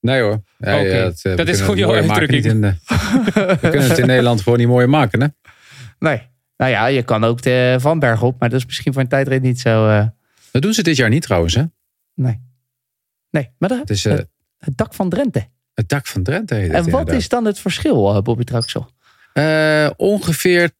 [0.00, 0.42] Nee hoor.
[0.58, 0.88] Ja, okay.
[0.88, 2.44] ja, dat, dat is gewoon jouw uitdrukking.
[2.44, 5.26] In, we kunnen het in Nederland gewoon niet mooier maken, hè?
[5.98, 6.28] Nee.
[6.56, 9.08] Nou ja, je kan ook de Van Berg op, maar dat is misschien voor een
[9.08, 10.08] tijdrit niet zo...
[10.52, 11.62] Dat doen ze dit jaar niet trouwens, hè?
[12.14, 12.40] Nee.
[13.30, 14.12] Nee, maar dat, het, is, uh,
[14.58, 15.48] het, dak van Drenthe.
[15.74, 18.90] Het dak van Drenthe En wat is dan het verschil, uh, Bobby Traxel?
[19.34, 20.70] Uh, ongeveer,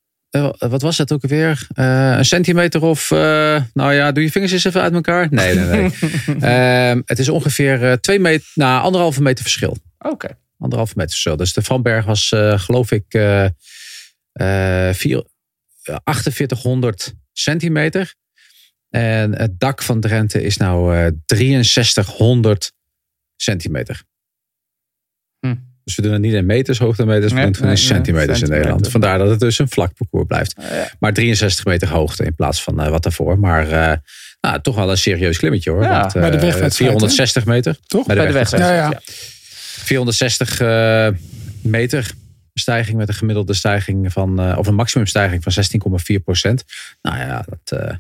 [0.59, 1.67] wat was dat ook weer?
[1.75, 5.27] een centimeter of, nou ja, doe je vingers eens even uit elkaar.
[5.31, 5.91] Nee, nee, nee.
[6.51, 9.77] Ehm, het is ongeveer twee meter, nou, anderhalve meter verschil.
[9.99, 10.13] Oké.
[10.13, 10.37] Okay.
[10.59, 11.37] Anderhalve meter verschil.
[11.37, 13.05] Dus de Vanberg was, geloof ik,
[14.93, 15.25] vier,
[16.05, 18.15] 4800 centimeter.
[18.91, 22.73] En het dak van Drenthe is nou uh, 6300
[23.37, 24.03] centimeter.
[25.41, 25.55] Hm.
[25.85, 28.89] Dus we doen het niet in meters, hoogtemeters, maar in centimeters in Nederland.
[28.89, 30.55] Vandaar dat het dus een vlak parcours blijft.
[30.99, 33.39] Maar 63 meter hoogte in plaats van uh, wat daarvoor.
[33.39, 33.93] Maar uh,
[34.41, 35.83] nou, toch wel een serieus klimmetje hoor.
[35.83, 37.79] Ja, Want, bij de eh, weg 460 meter.
[37.87, 38.07] Toch?
[38.07, 38.51] Bij de, weg.
[38.51, 39.01] Ja, ja.
[39.05, 40.61] 460
[41.63, 42.11] meter
[42.55, 45.53] stijging met een gemiddelde stijging van, of een maximumstijging van
[46.17, 46.65] 16,4 procent.
[47.03, 47.99] Nou ja, dat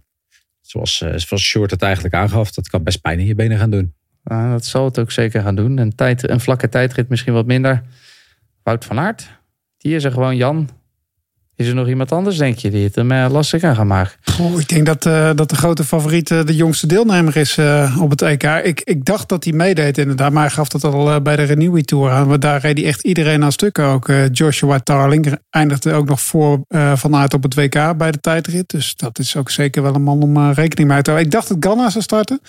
[0.70, 3.70] zoals, uh, zoals Short het eigenlijk aangaf, dat kan best pijn in je benen gaan
[3.70, 3.94] doen.
[4.24, 5.78] Dat zal het ook zeker gaan doen.
[5.78, 7.82] Een, tijd, een vlakke tijdrit misschien wat minder.
[8.62, 9.40] Wout van Aert,
[9.76, 10.68] die is er gewoon Jan.
[11.60, 14.12] Is er nog iemand anders, denk je, die het hem uh, lastig aan gaan maken?
[14.58, 17.58] ik denk dat, uh, dat de grote favoriet uh, de jongste deelnemer is
[18.00, 18.42] op het EK.
[18.42, 21.82] Ik, ik dacht dat hij meedeed inderdaad, maar hij gaf dat al bij de Renewy
[21.82, 22.28] Tour aan.
[22.28, 23.84] Want daar reed hij echt iedereen aan stukken.
[23.84, 28.68] Ook Joshua Tarling eindigde ook nog voor Van Aert op het WK bij de tijdrit.
[28.68, 31.32] Dus dat is ook zeker wel een man om rekening mee te houden.
[31.32, 32.40] Ik dacht dat Ganna zou starten,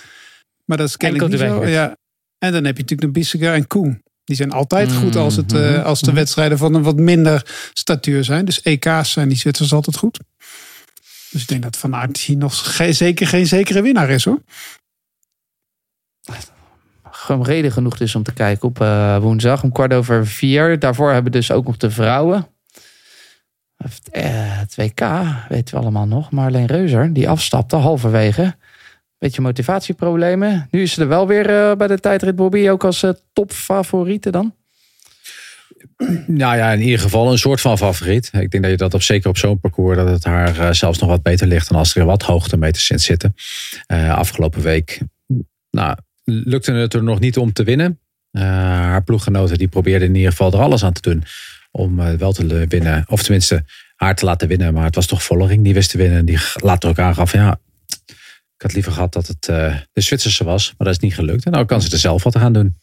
[0.64, 1.66] maar dat is kennelijk niet zo.
[1.66, 1.96] Ja.
[2.38, 4.02] En dan heb je natuurlijk de Bissiger en Koen.
[4.24, 8.24] Die zijn altijd goed als, het, uh, als de wedstrijden van een wat minder statuur
[8.24, 8.44] zijn.
[8.44, 10.18] Dus EK's zijn die Zwitsers altijd goed.
[11.30, 14.42] Dus ik denk dat Van Aert hier nog geen, zeker geen zekere winnaar is hoor.
[17.10, 20.78] Gewoon reden genoeg dus om te kijken op uh, woensdag om kwart over vier.
[20.78, 22.46] Daarvoor hebben dus ook nog de vrouwen.
[24.10, 25.00] Het WK
[25.48, 26.30] weten we allemaal nog.
[26.30, 28.56] Marleen Reuzer, die afstapte halverwege.
[29.22, 30.68] Beetje motivatieproblemen.
[30.70, 32.68] Nu is ze er wel weer uh, bij de tijdrit Bobby.
[32.68, 34.54] Ook als uh, topfavoriete dan?
[36.26, 38.30] Nou ja, in ieder geval een soort van favoriet.
[38.32, 39.96] Ik denk dat je dat op, zeker op zo'n parcours...
[39.96, 41.68] dat het haar uh, zelfs nog wat beter ligt...
[41.68, 43.34] dan als er wat hoogtemeters in zitten.
[44.08, 45.00] afgelopen week
[45.70, 48.00] nou, lukte het er nog niet om te winnen.
[48.38, 51.24] haar ploeggenoten die probeerden in ieder geval er alles aan te doen...
[51.70, 53.04] om wel te winnen.
[53.08, 53.64] Of tenminste
[53.96, 54.74] haar te laten winnen.
[54.74, 56.24] Maar het was toch Vollering die wist te winnen.
[56.24, 57.32] Die later ook aangaf...
[57.32, 57.58] ja,
[58.62, 61.44] ik had liever gehad dat het uh, de Zwitserse was, maar dat is niet gelukt.
[61.44, 62.76] En nou kan ze er zelf wat aan doen.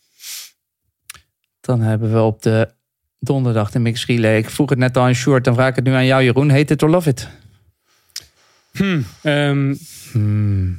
[1.62, 2.70] Dan hebben we op de
[3.20, 4.38] donderdag de mix relay.
[4.38, 6.50] Ik vroeg het net al aan Short, dan vraag ik het nu aan jou Jeroen.
[6.50, 7.28] Heet het or love it?
[8.72, 9.78] Hmm, um,
[10.12, 10.78] hmm.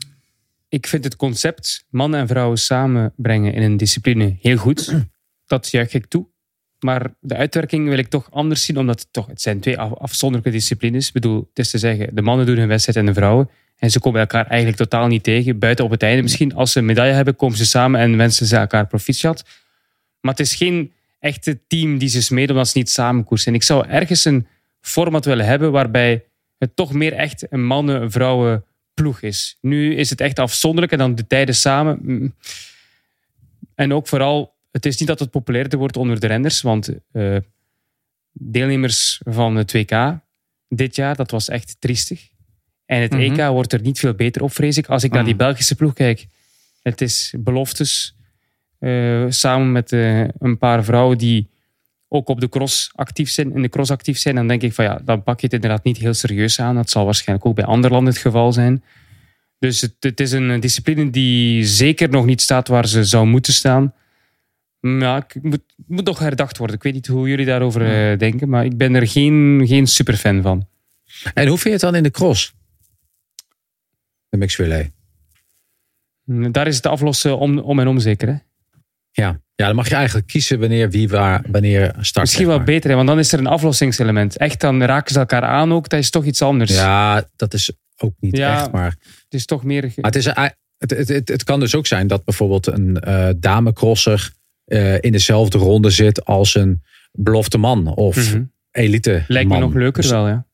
[0.68, 4.94] Ik vind het concept mannen en vrouwen samenbrengen in een discipline heel goed.
[5.46, 6.26] Dat juich ik toe.
[6.80, 10.58] Maar de uitwerking wil ik toch anders zien, omdat het toch, het zijn twee afzonderlijke
[10.58, 11.06] disciplines.
[11.06, 13.50] Ik bedoel, het is te zeggen, de mannen doen hun wedstrijd en de vrouwen.
[13.80, 15.58] En ze komen elkaar eigenlijk totaal niet tegen.
[15.58, 16.54] Buiten op het einde misschien.
[16.54, 19.44] Als ze een medaille hebben, komen ze samen en wensen ze elkaar proficiat.
[20.20, 23.48] Maar het is geen echte team die ze smeden als ze niet samen koersen.
[23.48, 24.46] En ik zou ergens een
[24.80, 26.24] format willen hebben waarbij
[26.58, 28.64] het toch meer echt een mannen-vrouwen
[28.94, 29.56] ploeg is.
[29.60, 31.98] Nu is het echt afzonderlijk en dan de tijden samen.
[32.02, 32.34] Mm.
[33.74, 37.36] En ook vooral, het is niet dat het populairder wordt onder de renners, want uh,
[38.32, 40.18] deelnemers van het WK
[40.68, 42.28] dit jaar, dat was echt triestig.
[42.90, 43.50] En het EK mhm.
[43.50, 44.86] wordt er niet veel beter op, vrees ik.
[44.86, 45.42] Als ik naar die mhm.
[45.42, 46.26] Belgische ploeg kijk,
[46.82, 48.16] het is beloftes.
[48.80, 51.48] Uh, samen met uh, een paar vrouwen die
[52.08, 54.84] ook op de cross actief zijn, in de cross actief zijn, dan denk ik van
[54.84, 56.74] ja, dan pak je het inderdaad niet heel serieus aan.
[56.74, 58.82] Dat zal waarschijnlijk ook bij andere landen het geval zijn.
[59.58, 63.52] Dus het, het is een discipline die zeker nog niet staat waar ze zou moeten
[63.52, 63.94] staan.
[64.80, 66.76] Ja, ik moet, moet nog herdacht worden.
[66.76, 70.42] Ik weet niet hoe jullie daarover uh, denken, maar ik ben er geen, geen superfan
[70.42, 70.66] van.
[71.34, 72.58] En hoe vind je het dan in de cross?
[74.30, 74.90] De.
[76.24, 78.28] Mm, daar is het aflossen om, om en om zeker.
[78.28, 78.34] Hè?
[79.10, 79.40] Ja.
[79.54, 82.26] ja, dan mag je eigenlijk kiezen wanneer wie waar, wanneer start.
[82.26, 82.96] Misschien wel beter, hè?
[82.96, 84.36] want dan is er een aflossingselement.
[84.36, 85.88] Echt, dan raken ze elkaar aan ook.
[85.88, 86.74] Dat is toch iets anders.
[86.74, 88.72] Ja, dat is ook niet ja, echt.
[88.72, 89.82] Maar het is toch meer.
[89.82, 93.28] Maar het, is, het, het, het, het kan dus ook zijn dat bijvoorbeeld een uh,
[93.36, 94.32] damecrosser
[94.66, 98.52] uh, in dezelfde ronde zit als een belofte man of mm -hmm.
[98.70, 99.24] elite.
[99.28, 99.58] Lijkt man.
[99.58, 100.46] me nog leuker wel, ja.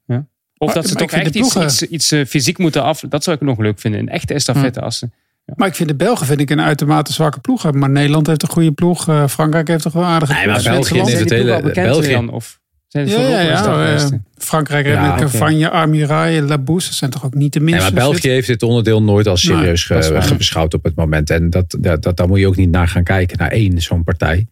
[0.59, 3.00] Of maar, dat ze toch echt iets, iets, iets uh, fysiek moeten af.
[3.09, 4.00] Dat zou ik nog leuk vinden.
[4.00, 4.84] Een echte estafette Hm.
[4.84, 5.12] assen.
[5.44, 5.54] Ja.
[5.57, 7.80] Maar ik vind de Belgen vind ik een uitermate zwakke ploeg hebben.
[7.80, 9.09] Maar Nederland heeft een goede ploeg.
[9.09, 10.72] Uh, Frankrijk heeft toch wel aardige nee, maar ploeg.
[10.72, 12.12] België heeft het hele België.
[12.12, 15.80] Dan, of zijn ja, ja, ja, uh, Frankrijk heeft ja, Cavagna, okay.
[15.80, 16.88] Armirail, Labousse.
[16.88, 17.82] Dat zijn toch ook niet de minste.
[17.82, 21.30] Nee, maar België heeft dit onderdeel nooit als serieus nee, ge, beschouwd op het moment.
[21.30, 23.38] En dat, dat, dat, daar moet je ook niet naar gaan kijken.
[23.38, 24.46] Naar één zo'n partij.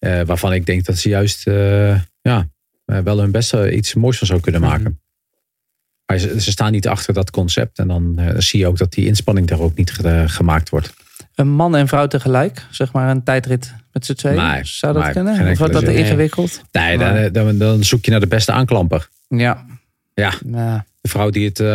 [0.00, 2.48] Uh, waarvan ik denk dat ze juist uh, ja,
[2.84, 5.00] wel hun beste iets moois van zou kunnen maken.
[6.12, 7.78] Maar ze, ze, staan niet achter dat concept.
[7.78, 10.94] En dan uh, zie je ook dat die inspanning daar ook niet ge, gemaakt wordt.
[11.34, 14.36] Een man en vrouw tegelijk, zeg maar een tijdrit met z'n tweeën.
[14.36, 15.50] Nee, Zou dat kunnen?
[15.50, 16.62] Of wordt dat te ingewikkeld?
[16.72, 19.08] Nee, dan, dan, dan, zoek je naar de beste aanklamper.
[19.28, 19.66] Ja.
[20.14, 20.32] Ja.
[20.46, 20.84] ja.
[21.00, 21.66] De vrouw die het uh,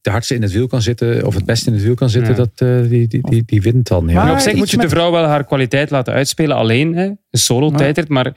[0.00, 2.30] de hardste in het wiel kan zitten, of het beste in het wiel kan zitten,
[2.30, 2.38] ja.
[2.38, 4.08] dat, uh, die, die, die, die wint dan.
[4.08, 4.24] Ja.
[4.24, 6.94] Maar op zich moet je de vrouw wel haar kwaliteit laten uitspelen alleen.
[6.94, 7.04] Hè?
[7.04, 8.32] Een solo tijdrit, maar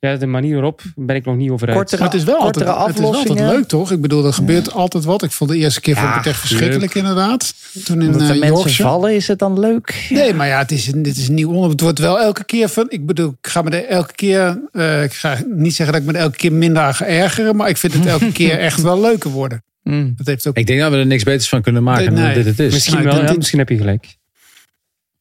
[0.00, 1.76] ja, de manier waarop ben ik nog niet over uit.
[1.76, 3.92] Kortere, maar het is wel altijd, het is wel altijd leuk, toch?
[3.92, 4.72] Ik bedoel, er gebeurt ja.
[4.72, 5.22] altijd wat.
[5.22, 7.04] Ik vond de eerste keer ja, vond ik het echt verschrikkelijk, leuk.
[7.04, 7.54] inderdaad.
[7.84, 10.06] Toen in Omdat uh, de mensen vallen, is het dan leuk?
[10.08, 11.72] Nee, maar ja, het is, dit is een nieuw onderwerp.
[11.72, 12.86] Het wordt wel elke keer van...
[12.88, 14.60] Ik bedoel, ik ga me er elke keer...
[14.72, 17.56] Uh, ik ga niet zeggen dat ik me er elke keer minder aan ga ergeren.
[17.56, 19.62] Maar ik vind het elke keer echt wel leuker worden.
[19.82, 20.14] Mm.
[20.16, 20.56] Dat heeft ook...
[20.56, 22.72] Ik denk dat we er niks beters van kunnen maken nee, dan dit het is.
[22.72, 24.17] Misschien wel, ja, misschien heb je gelijk.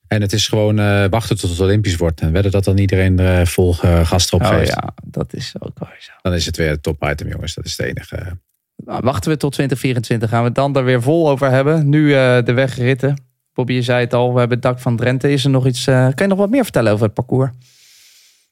[0.08, 2.22] En het is gewoon uh, wachten tot het Olympisch wordt.
[2.22, 4.70] En wedden dat dan iedereen er uh, vol uh, gas erop oh, geeft.
[4.70, 6.12] ja, dat is ook wel zo.
[6.22, 7.54] Dan is het weer top item, jongens.
[7.54, 8.38] Dat is het enige.
[8.76, 10.30] Nou, wachten we tot 2024.
[10.30, 11.90] Gaan we het dan er weer vol over hebben.
[11.90, 12.10] Nu
[12.44, 13.26] de wegritten.
[13.54, 14.34] Bobby, je zei het al.
[14.34, 15.32] We hebben het dak van Drenthe.
[15.32, 15.84] Is er nog iets...
[15.84, 17.50] kan je nog wat meer vertellen over het parcours?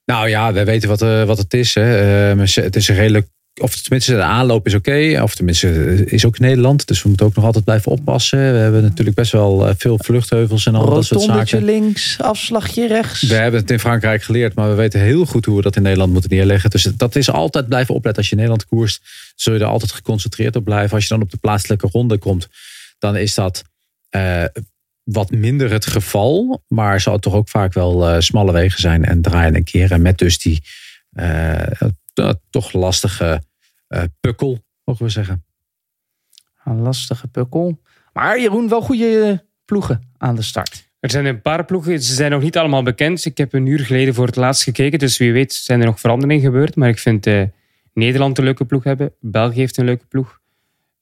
[0.05, 1.73] Nou ja, wij weten wat, wat het is.
[1.73, 1.81] Hè.
[1.81, 3.27] het is een redelijk
[3.61, 4.89] of tenminste de aanloop is oké.
[4.89, 6.87] Okay, of tenminste is ook Nederland.
[6.87, 8.39] Dus we moeten ook nog altijd blijven oppassen.
[8.39, 11.63] We hebben natuurlijk best wel veel vluchtheuvels en al dat soort zaken.
[11.63, 13.21] links, afslagje rechts.
[13.21, 14.55] We hebben het in Frankrijk geleerd.
[14.55, 16.69] Maar we weten heel goed hoe we dat in Nederland moeten neerleggen.
[16.69, 18.21] Dus dat is altijd blijven opletten.
[18.21, 19.01] Als je in Nederland koerst,
[19.35, 20.95] zul je er altijd geconcentreerd op blijven.
[20.95, 22.47] Als je dan op de plaatselijke ronde komt,
[22.99, 23.63] dan is dat
[24.15, 24.43] uh,
[25.03, 26.63] wat minder het geval.
[26.67, 29.05] Maar zal het toch ook vaak wel uh, smalle wegen zijn.
[29.05, 29.63] En draaien.
[29.71, 30.63] En met dus die...
[31.19, 31.61] Uh,
[32.19, 33.43] uh, toch lastige
[33.89, 35.45] uh, pukkel, mogen we zeggen.
[36.63, 37.81] Een lastige pukkel.
[38.13, 40.89] Maar Jeroen, wel goede ploegen aan de start.
[40.99, 43.25] Er zijn een paar ploegen, ze zijn nog niet allemaal bekend.
[43.25, 45.99] Ik heb een uur geleden voor het laatst gekeken, dus wie weet zijn er nog
[45.99, 46.75] veranderingen gebeurd.
[46.75, 47.43] Maar ik vind uh,
[47.93, 49.13] Nederland een leuke ploeg hebben.
[49.19, 50.39] België heeft een leuke ploeg.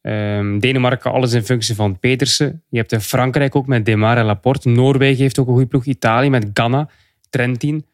[0.02, 2.64] Um, Denemarken, alles in functie van Petersen.
[2.70, 4.70] Je hebt in Frankrijk ook met Demar en Laporte.
[4.70, 5.86] Noorwegen heeft ook een goede ploeg.
[5.86, 6.90] Italië met Ganna,
[7.30, 7.86] Trentin.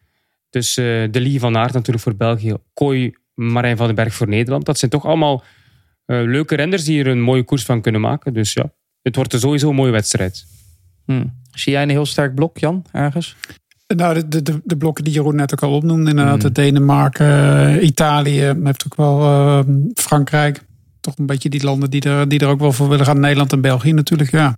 [0.50, 2.56] Dus uh, De Lee van Aert natuurlijk voor België.
[2.74, 4.66] Kooi, Marijn van den Berg voor Nederland.
[4.66, 5.43] Dat zijn toch allemaal
[6.06, 8.34] uh, leuke renders die er een mooie koers van kunnen maken.
[8.34, 8.72] Dus ja,
[9.02, 10.45] het wordt er sowieso een mooie wedstrijd.
[11.06, 11.34] Hmm.
[11.52, 13.36] Zie jij een heel sterk blok, Jan, ergens?
[13.95, 16.10] Nou, de, de, de blokken die Jeroen net ook al opnoemde.
[16.10, 16.54] Inderdaad, hmm.
[16.54, 18.54] Denemarken, uh, Italië.
[18.64, 19.60] heeft ook wel uh,
[19.93, 20.62] Frankrijk.
[21.00, 23.20] Toch een beetje die landen die er, die er ook wel voor willen gaan.
[23.20, 24.58] Nederland en België natuurlijk, ja.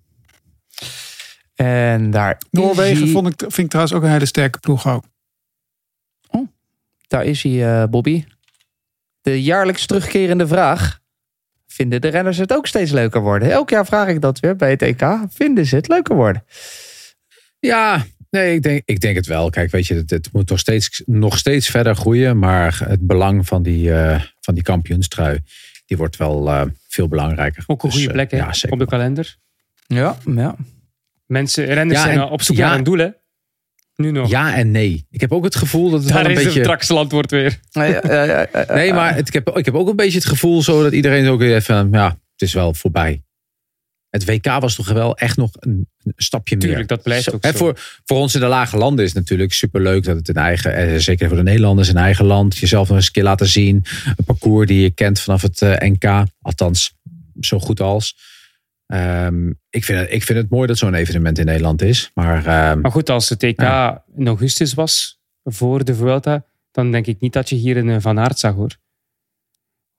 [1.55, 3.11] En daar Noorwegen die...
[3.11, 5.03] vond ik, vind ik trouwens ook een hele sterke ploeg ook.
[7.11, 8.23] Daar is hij, uh, Bobby.
[9.21, 10.99] De jaarlijks terugkerende vraag.
[11.67, 13.51] Vinden de renners het ook steeds leuker worden?
[13.51, 15.17] Elk jaar vraag ik dat weer bij het EK.
[15.29, 16.43] Vinden ze het leuker worden?
[17.59, 19.49] Ja, nee, ik denk, ik denk het wel.
[19.49, 22.39] Kijk, weet je, het, het moet nog steeds, nog steeds verder groeien.
[22.39, 25.39] Maar het belang van die, uh, van die kampioenstrui,
[25.85, 27.63] die wordt wel uh, veel belangrijker.
[27.67, 28.37] Ook een goede dus, plek hè?
[28.37, 29.37] Ja, op de kalender.
[29.87, 30.55] Ja, ja.
[31.25, 33.09] Mensen, renners ja, zijn op zoek ja, naar een doel, hè?
[34.01, 34.29] Nu nog.
[34.29, 35.05] Ja en nee.
[35.09, 36.59] Ik heb ook het gevoel dat het Daar wel een is beetje...
[36.59, 37.59] het straks antwoord weer.
[37.69, 40.61] Ja, ja, ja, nee, maar het, ik, heb, ik heb ook een beetje het gevoel
[40.61, 41.89] zo dat iedereen ook weer even...
[41.91, 43.21] Ja, het is wel voorbij.
[44.09, 46.87] Het WK was toch wel echt nog een, een stapje Tuurlijk, meer.
[46.87, 47.51] dat blijft zo, ook zo.
[47.51, 50.75] Voor, voor ons in de lage landen is het natuurlijk superleuk dat het een eigen...
[50.75, 52.57] Eh, zeker voor de Nederlanders een eigen land.
[52.57, 53.85] Jezelf nog eens een keer laten zien.
[54.05, 56.23] Een parcours die je kent vanaf het uh, NK.
[56.41, 56.93] Althans,
[57.39, 58.15] zo goed als.
[58.93, 62.11] Um, ik, vind het, ik vind het mooi dat zo'n evenement in Nederland is.
[62.13, 64.03] Maar, um, maar goed, als het TK ja.
[64.15, 67.95] in augustus was voor de Vuelta, dan denk ik niet dat je hier een eh,
[67.99, 68.77] Van Aert zag hoor.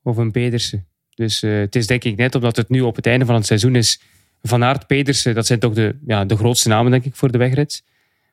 [0.02, 0.86] Of een Pedersen.
[1.14, 3.46] Dus uh, het is denk ik net omdat het nu op het einde van het
[3.46, 4.00] seizoen is.
[4.42, 7.38] Van Aert, Pedersen, dat zijn toch de, ja, de grootste namen denk ik voor de
[7.38, 7.84] wegrit.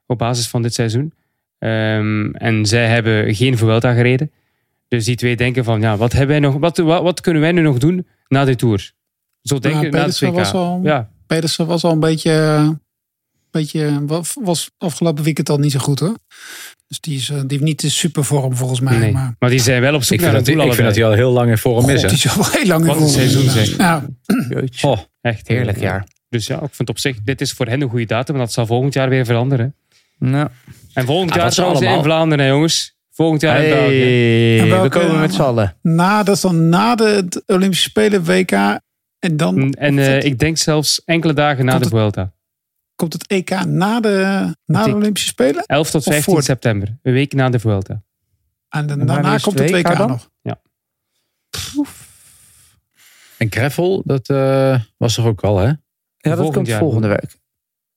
[0.05, 1.13] Op basis van dit seizoen.
[1.59, 4.31] Um, en zij hebben geen Vuelta gereden.
[4.87, 7.51] Dus die twee denken van, ja, wat, hebben wij nog, wat, wat, wat kunnen wij
[7.51, 8.91] nu nog doen na de Tour?
[9.49, 10.33] Zo denken ja, na de WK.
[10.33, 11.09] Was al, ja.
[11.27, 12.77] Pedersen was al een beetje,
[13.51, 14.03] beetje
[14.41, 16.15] was afgelopen weekend al niet zo goed hoor.
[16.87, 18.97] Dus die, is, eh, die heeft niet de supervorm volgens mij.
[18.97, 21.05] Nee, maar, maar die zijn wel op zoek ik vind, dat, ik vind dat hij
[21.05, 22.01] al heel lang in vorm God, is.
[22.01, 22.07] Hè?
[22.07, 23.13] die is al heel lang in Wat een vorm.
[23.13, 23.77] seizoen zeg.
[23.77, 24.05] Ja.
[24.81, 26.07] Oh, Echt Heerlijk jaar.
[26.29, 28.35] Dus ja, ik vind op zich, dit is voor hen een goede datum.
[28.35, 29.75] Maar dat zal volgend jaar weer veranderen.
[30.19, 30.47] Nou.
[30.93, 32.05] En volgend Ah, jaar is trouwens in allemaal.
[32.05, 32.97] Vlaanderen, hè, jongens.
[33.11, 34.81] Volgend jaar in België.
[34.81, 35.75] We komen met z'n allen.
[35.81, 38.51] Na, dat is dan na de Olympische Spelen WK.
[39.19, 42.31] En dan En eh, ik denk zelfs enkele dagen na de het- Vuelta.
[42.95, 45.63] komt het EK na de, na de Olympische Spelen.
[45.65, 46.97] 11 tot Of 15 voor- september.
[47.01, 47.93] Een week na de Vuelta.
[47.93, 48.01] En,
[48.69, 50.29] dan- En wanneer daarna komt het WK nog.
[53.37, 55.65] en Greffel, dat eh, was er ook al, hè?
[55.65, 55.75] Ja,
[56.17, 56.79] dat Volgend komt jaar.
[56.79, 57.37] volgende week.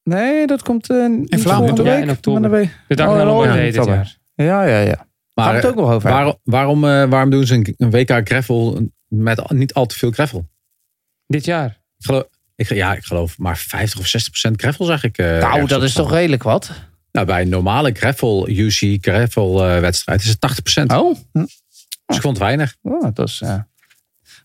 [0.02, 1.84] Nee, dat komt eh niet Vlaanderen?
[1.84, 2.02] Ja, week.
[2.02, 2.50] in oktober.
[2.50, 3.94] weet- De dag Oh, na oh, Lombardije ja, dit oktober.
[3.94, 4.18] jaar.
[4.46, 4.94] Ja, ja, ja.
[4.94, 7.90] Gaan we Maar het ook nog over waarom, waarom, eh, waarom doen ze een, een
[7.90, 10.50] WK Greffel met niet al te veel Greffel?
[11.32, 11.66] Dit jaar.
[11.98, 12.24] Ik geloof,
[12.56, 15.18] ik, ja, ik geloof maar 50 of 60 procent Greffel zag ik.
[15.18, 16.70] eh, Nou, dat is toch redelijk wat?
[17.12, 20.92] Nou, bij een normale Greffel, UC Greffel eh, wedstrijd is het 80 procent.
[20.92, 22.74] Oh, Dus ik vond het weinig.
[22.82, 23.40] oh dat is...
[23.44, 23.54] eh,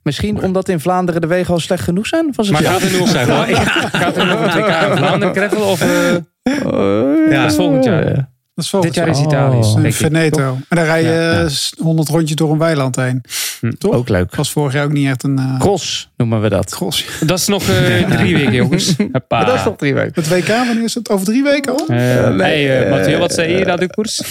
[0.04, 2.34] Misschien omdat in Vlaanderen de wegen al slecht genoeg zijn?
[2.36, 2.72] Was het Maar ja.
[2.72, 5.62] gaat er nu op Zijn wel- Gaat er nog WK in Vlaanderen Greffel?
[5.62, 7.50] Of eh, Ja.
[7.52, 8.30] volgend jaar?
[8.58, 9.24] Dat is Dit jaar is Oh.
[9.24, 9.74] Italië.
[9.78, 9.94] In ik.
[9.94, 10.58] Veneto.
[10.70, 11.44] En dan rij je Ja, ja.
[11.44, 11.52] eh,
[11.84, 13.24] 100 rondjes door een weiland heen.
[13.60, 13.72] Hm.
[13.72, 13.94] Toch?
[13.94, 14.36] Ook leuk.
[14.36, 16.70] Was vorig jaar ook niet echt een uh, Cross noemen we dat.
[16.76, 17.06] cross.
[17.26, 18.94] Dat is nog eh, drie weken, jongens.
[19.12, 19.44] Hoppa.
[19.44, 20.12] Dat is toch drie weken.
[20.16, 21.10] Het WK, wanneer is het?
[21.10, 21.88] Over drie weken al?
[21.88, 24.22] Eh, nee, hey, eh, eh, Mathieu, wat zei je na de koers?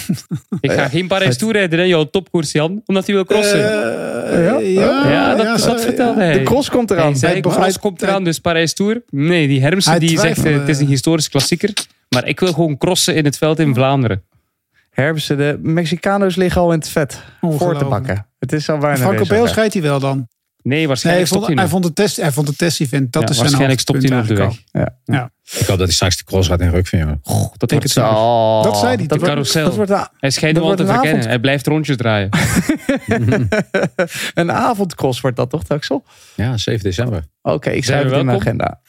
[0.61, 2.81] Ik ga geen Parijs toerijden in jouw topkoers, Jan.
[2.85, 3.63] Omdat hij wil crossen.
[3.63, 4.57] Eh, Ja?
[4.59, 6.33] ja, ja, dat, ja, dat vertelde hij.
[6.33, 7.15] De cross komt Hij eraan.
[7.15, 9.01] zei, Hij- cross hij- komt eraan, dus Parijs Tour.
[9.09, 11.73] Nee, die Hermsen die zegt, eh, het is een historisch klassieker.
[12.09, 14.23] Maar ik wil gewoon crossen in het veld in Vlaanderen.
[14.89, 18.27] Hermsen, de Mexicano's liggen al in het vet voor te bakken.
[18.39, 20.15] Het is al bijna Franco Beels rijdt hij wel dan.
[20.17, 20.25] Nee,
[20.61, 23.11] Nee, hij waarschijnlijk vond, stopt hij hij vond, het test, hij vond het test-event.
[23.13, 24.61] Dat Ja, is zijn waarschijnlijk stopt hij nu op de weg.
[24.71, 27.19] eigenlijk Ik hoop dat hij straks de cross gaat in ruk jongen.
[27.23, 27.57] nog.
[27.57, 28.09] Dat Denk wordt het zo.
[28.09, 29.63] Oh, Dat zei hij dat wordt- Carousel.
[29.63, 31.09] Dat wordt een- Hij schijnt Dat al te verkennen.
[31.09, 31.25] avond.
[31.25, 32.29] Hij blijft rondjes draaien.
[34.33, 36.03] een avondcross wordt dat toch, Taxel?
[36.35, 37.23] Ja, 7 december.
[37.41, 38.81] Oké, ik Zijn schrijf het in mijn agenda.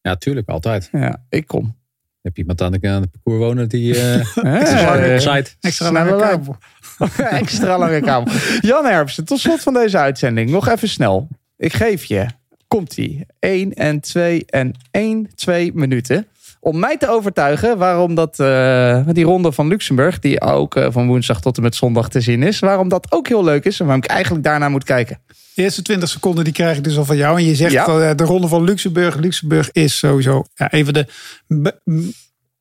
[0.00, 0.88] Ja, tuurlijk, altijd.
[0.92, 1.76] Ja, ik kom.
[2.22, 4.36] Heb je iemand aan de, aan het parcours wonen die eh
[5.14, 5.50] Eh, site?
[5.60, 6.56] Extra lange kabel.
[7.40, 8.32] Extra lange kabel.
[8.60, 10.50] Jan Hermsen, tot slot van deze uitzending.
[10.50, 11.28] Nog even snel.
[11.56, 12.26] Ik geef je,
[12.68, 16.26] komt-ie, 1 en 2 en 1, 2 minuten.
[16.62, 21.06] Om mij te overtuigen waarom dat, eh, die ronde van Luxemburg, die ook eh, van
[21.06, 23.86] woensdag tot en met zondag te zien is, waarom dat ook heel leuk is en
[23.86, 25.18] waarom ik eigenlijk daarna moet kijken.
[25.54, 27.38] De eerste 20 seconden die krijg ik dus al van jou.
[27.38, 27.84] En je zegt Ja.
[27.84, 29.16] al, eh, de ronde van Luxemburg.
[29.16, 31.06] Luxemburg is sowieso ja, een van de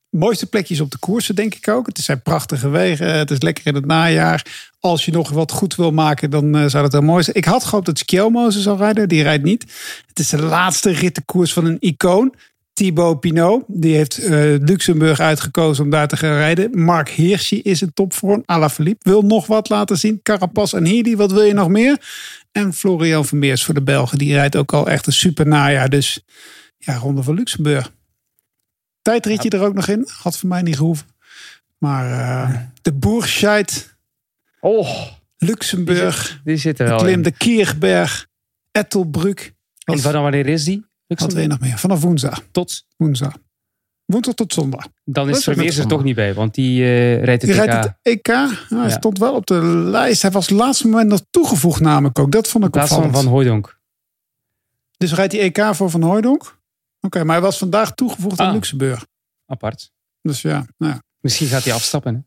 [0.09, 1.85] mooiste plekjes op de koersen, denk ik ook.
[1.85, 3.17] Het zijn prachtige wegen.
[3.17, 4.69] Het is lekker in het najaar.
[4.79, 7.35] Als je nog wat goed wil maken, dan zou dat heel mooi zijn.
[7.35, 9.07] Ik had gehoopt dat Skjelmo ze zou rijden.
[9.07, 9.63] Die rijdt niet.
[10.07, 12.33] Het is de laatste rittenkoers van een icoon.
[12.79, 16.79] Thibaut Pinot, die heeft eh, Luxemburg uitgekozen om daar te gaan rijden.
[16.83, 18.43] Mark Hirschi is in topvorm.
[18.45, 20.19] Alaphilippe wil nog wat laten zien.
[20.23, 22.01] Carapaz en Healy, wat wil je nog meer?
[22.51, 24.17] En Florian Vermeers voor de Belgen.
[24.17, 25.89] Die rijdt ook al echt een super najaar.
[25.89, 26.23] Dus
[26.77, 27.91] ja, Ronde van Luxemburg.
[29.01, 30.07] Tijdritje er ook nog in.
[30.21, 31.07] Had voor mij niet gehoeven.
[31.77, 33.97] Maar eh, de Boerscheid,
[34.59, 35.05] Oh,
[35.37, 37.21] Luxemburg, die zit er de wel klim, in.
[37.21, 38.27] de Kierberg,
[38.71, 39.39] Ettelbruck.
[39.39, 40.87] En Wat, vanaf wanneer is die?
[41.17, 41.77] Wat wil je nog meer?
[41.77, 42.43] Vanaf woensdag.
[42.51, 42.85] Tot.
[42.97, 43.37] Woensdag.
[44.05, 44.87] Woensdag tot zondag.
[45.03, 47.65] Dan is Vermeers er toch niet bij, want die eh, rijdt het Die TK.
[47.65, 48.27] rijdt het EK.
[48.27, 48.89] Nou, hij Ja.
[48.89, 50.21] stond wel op de lijst.
[50.21, 52.31] Hij was het laatste moment nog toegevoegd namelijk ook.
[52.31, 53.23] Dat vond ik plaats van opvallend.
[53.23, 53.79] Van Hooijdonk.
[54.97, 56.57] Dus rijdt hij EK voor Van Hooijdonk?
[57.01, 58.53] Oké, maar hij was vandaag toegevoegd aan Ah.
[58.53, 59.05] Luxemburg.
[59.45, 59.91] Apart.
[60.21, 61.01] Dus ja, nou ja.
[61.19, 62.25] Misschien gaat hij afstappen.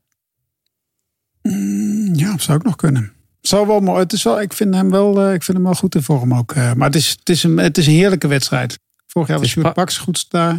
[1.43, 1.51] Hè?
[1.51, 3.13] Mm, Ja, dat zou ook nog kunnen.
[3.43, 3.99] Zou wel mooi.
[3.99, 6.35] Het is wel, ik vind hem wel, eh, ik vind hem wel goed in vorm
[6.35, 6.53] ook.
[6.53, 6.73] eh.
[6.73, 8.79] Maar het is, het is, een, het is een heerlijke wedstrijd.
[9.07, 10.55] Vorig jaar was Sjoerd Pax goed daar.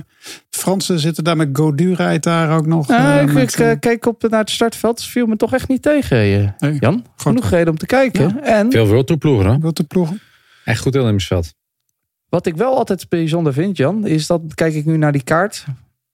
[0.49, 2.89] De Fransen zitten daar met Godu rijdt daar ook nog.
[2.89, 4.99] Eh, ik ik, keek op naar het startveld.
[4.99, 6.77] Het viel me toch echt niet tegen, eh, Nee.
[6.79, 7.05] Jan.
[7.15, 8.43] Genoeg reden om te kijken.
[8.43, 9.59] En Veel World Tour ploegen, hoor.
[9.59, 10.19] Wat de ploegen.
[10.65, 11.53] Echt goed deelnemersveld.
[12.29, 15.65] wat ik wel altijd bijzonder vind, Jan, is dat kijk ik nu naar die kaart.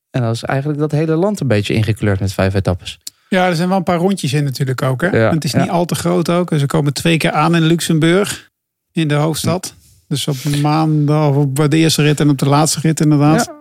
[0.10, 3.00] En dat is eigenlijk dat hele land een beetje ingekleurd met vijf etappes.
[3.30, 5.02] Ja, er zijn wel een paar rondjes in natuurlijk ook.
[5.02, 5.08] Hè?
[5.08, 5.62] Ja, het is ja.
[5.62, 6.52] niet al te groot ook.
[6.58, 8.50] Ze komen twee keer aan in Luxemburg.
[8.92, 9.74] In de hoofdstad.
[10.08, 13.54] Dus op maandag, op de eerste rit en op de laatste rit inderdaad.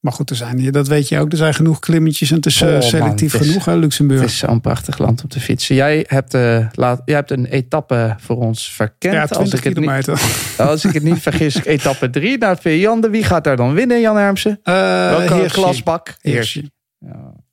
[0.00, 2.62] Maar goed, er zijn, dat weet je ook, er zijn genoeg klimmetjes en het is
[2.62, 4.20] oh, selectief genoeg, hè, Luxemburg.
[4.20, 5.74] Het is zo'n prachtig land om te fietsen.
[5.74, 9.14] Jij hebt, uh, laat, jij hebt een etappe voor ons verkend.
[9.14, 10.12] Ja, 20 als ik kilometer.
[10.12, 10.22] Het
[10.58, 13.10] niet, als ik het niet vergis, etappe 3 naar Viander.
[13.10, 14.60] Wie gaat daar dan winnen, Jan Hermsen?
[14.64, 14.74] Uh,
[15.16, 16.16] Welke glasbak?
[16.20, 16.70] Heersje.
[16.98, 17.43] Ja.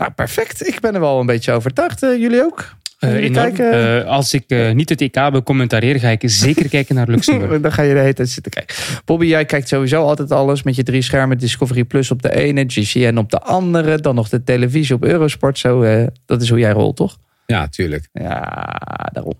[0.00, 0.66] Nou, perfect.
[0.66, 2.02] Ik ben er wel een beetje overtuigd.
[2.02, 2.74] Uh, jullie ook?
[3.00, 3.74] Uh, kijken?
[3.74, 7.60] Uh, als ik uh, niet het EK wil commentariëren, ga ik zeker kijken naar Luxemburg.
[7.60, 8.76] Dan ga je de hele tijd zitten kijken.
[9.04, 11.38] Bobby, jij kijkt sowieso altijd alles met je drie schermen.
[11.38, 13.98] Discovery Plus op de ene, GCN op de andere.
[13.98, 15.58] Dan nog de televisie op Eurosport.
[15.58, 17.18] Zo, dat is hoe jij rolt, toch?
[17.46, 18.08] Ja, tuurlijk.
[18.12, 19.34] Ja, daarom.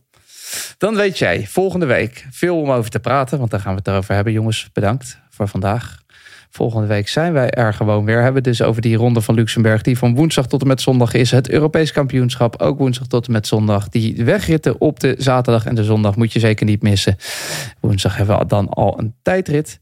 [0.78, 3.38] Dan weet jij, volgende week veel om over te praten.
[3.38, 4.32] Want daar gaan we het erover hebben.
[4.32, 5.99] Jongens, bedankt voor vandaag.
[6.52, 8.22] Volgende week zijn wij er gewoon weer.
[8.22, 9.82] Hebben dus over die ronde van Luxemburg.
[9.82, 11.30] Die van woensdag tot en met zondag is.
[11.30, 12.60] Het Europees kampioenschap.
[12.60, 13.88] Ook woensdag tot en met zondag.
[13.88, 17.16] Die wegritten op de zaterdag en de zondag moet je zeker niet missen.
[17.80, 19.78] Woensdag hebben we dan al een tijdrit.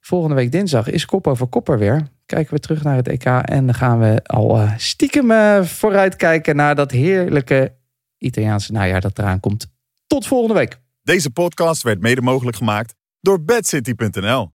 [0.00, 2.08] Volgende week dinsdag is kop over kopper weer.
[2.26, 3.24] Kijken we terug naar het EK.
[3.24, 7.74] En dan gaan we al uh, stiekem uh, vooruitkijken naar dat heerlijke
[8.18, 9.66] Italiaanse najaar dat eraan komt.
[10.06, 10.78] Tot volgende week.
[11.02, 14.52] Deze podcast werd mede mogelijk gemaakt door bedcity.nl.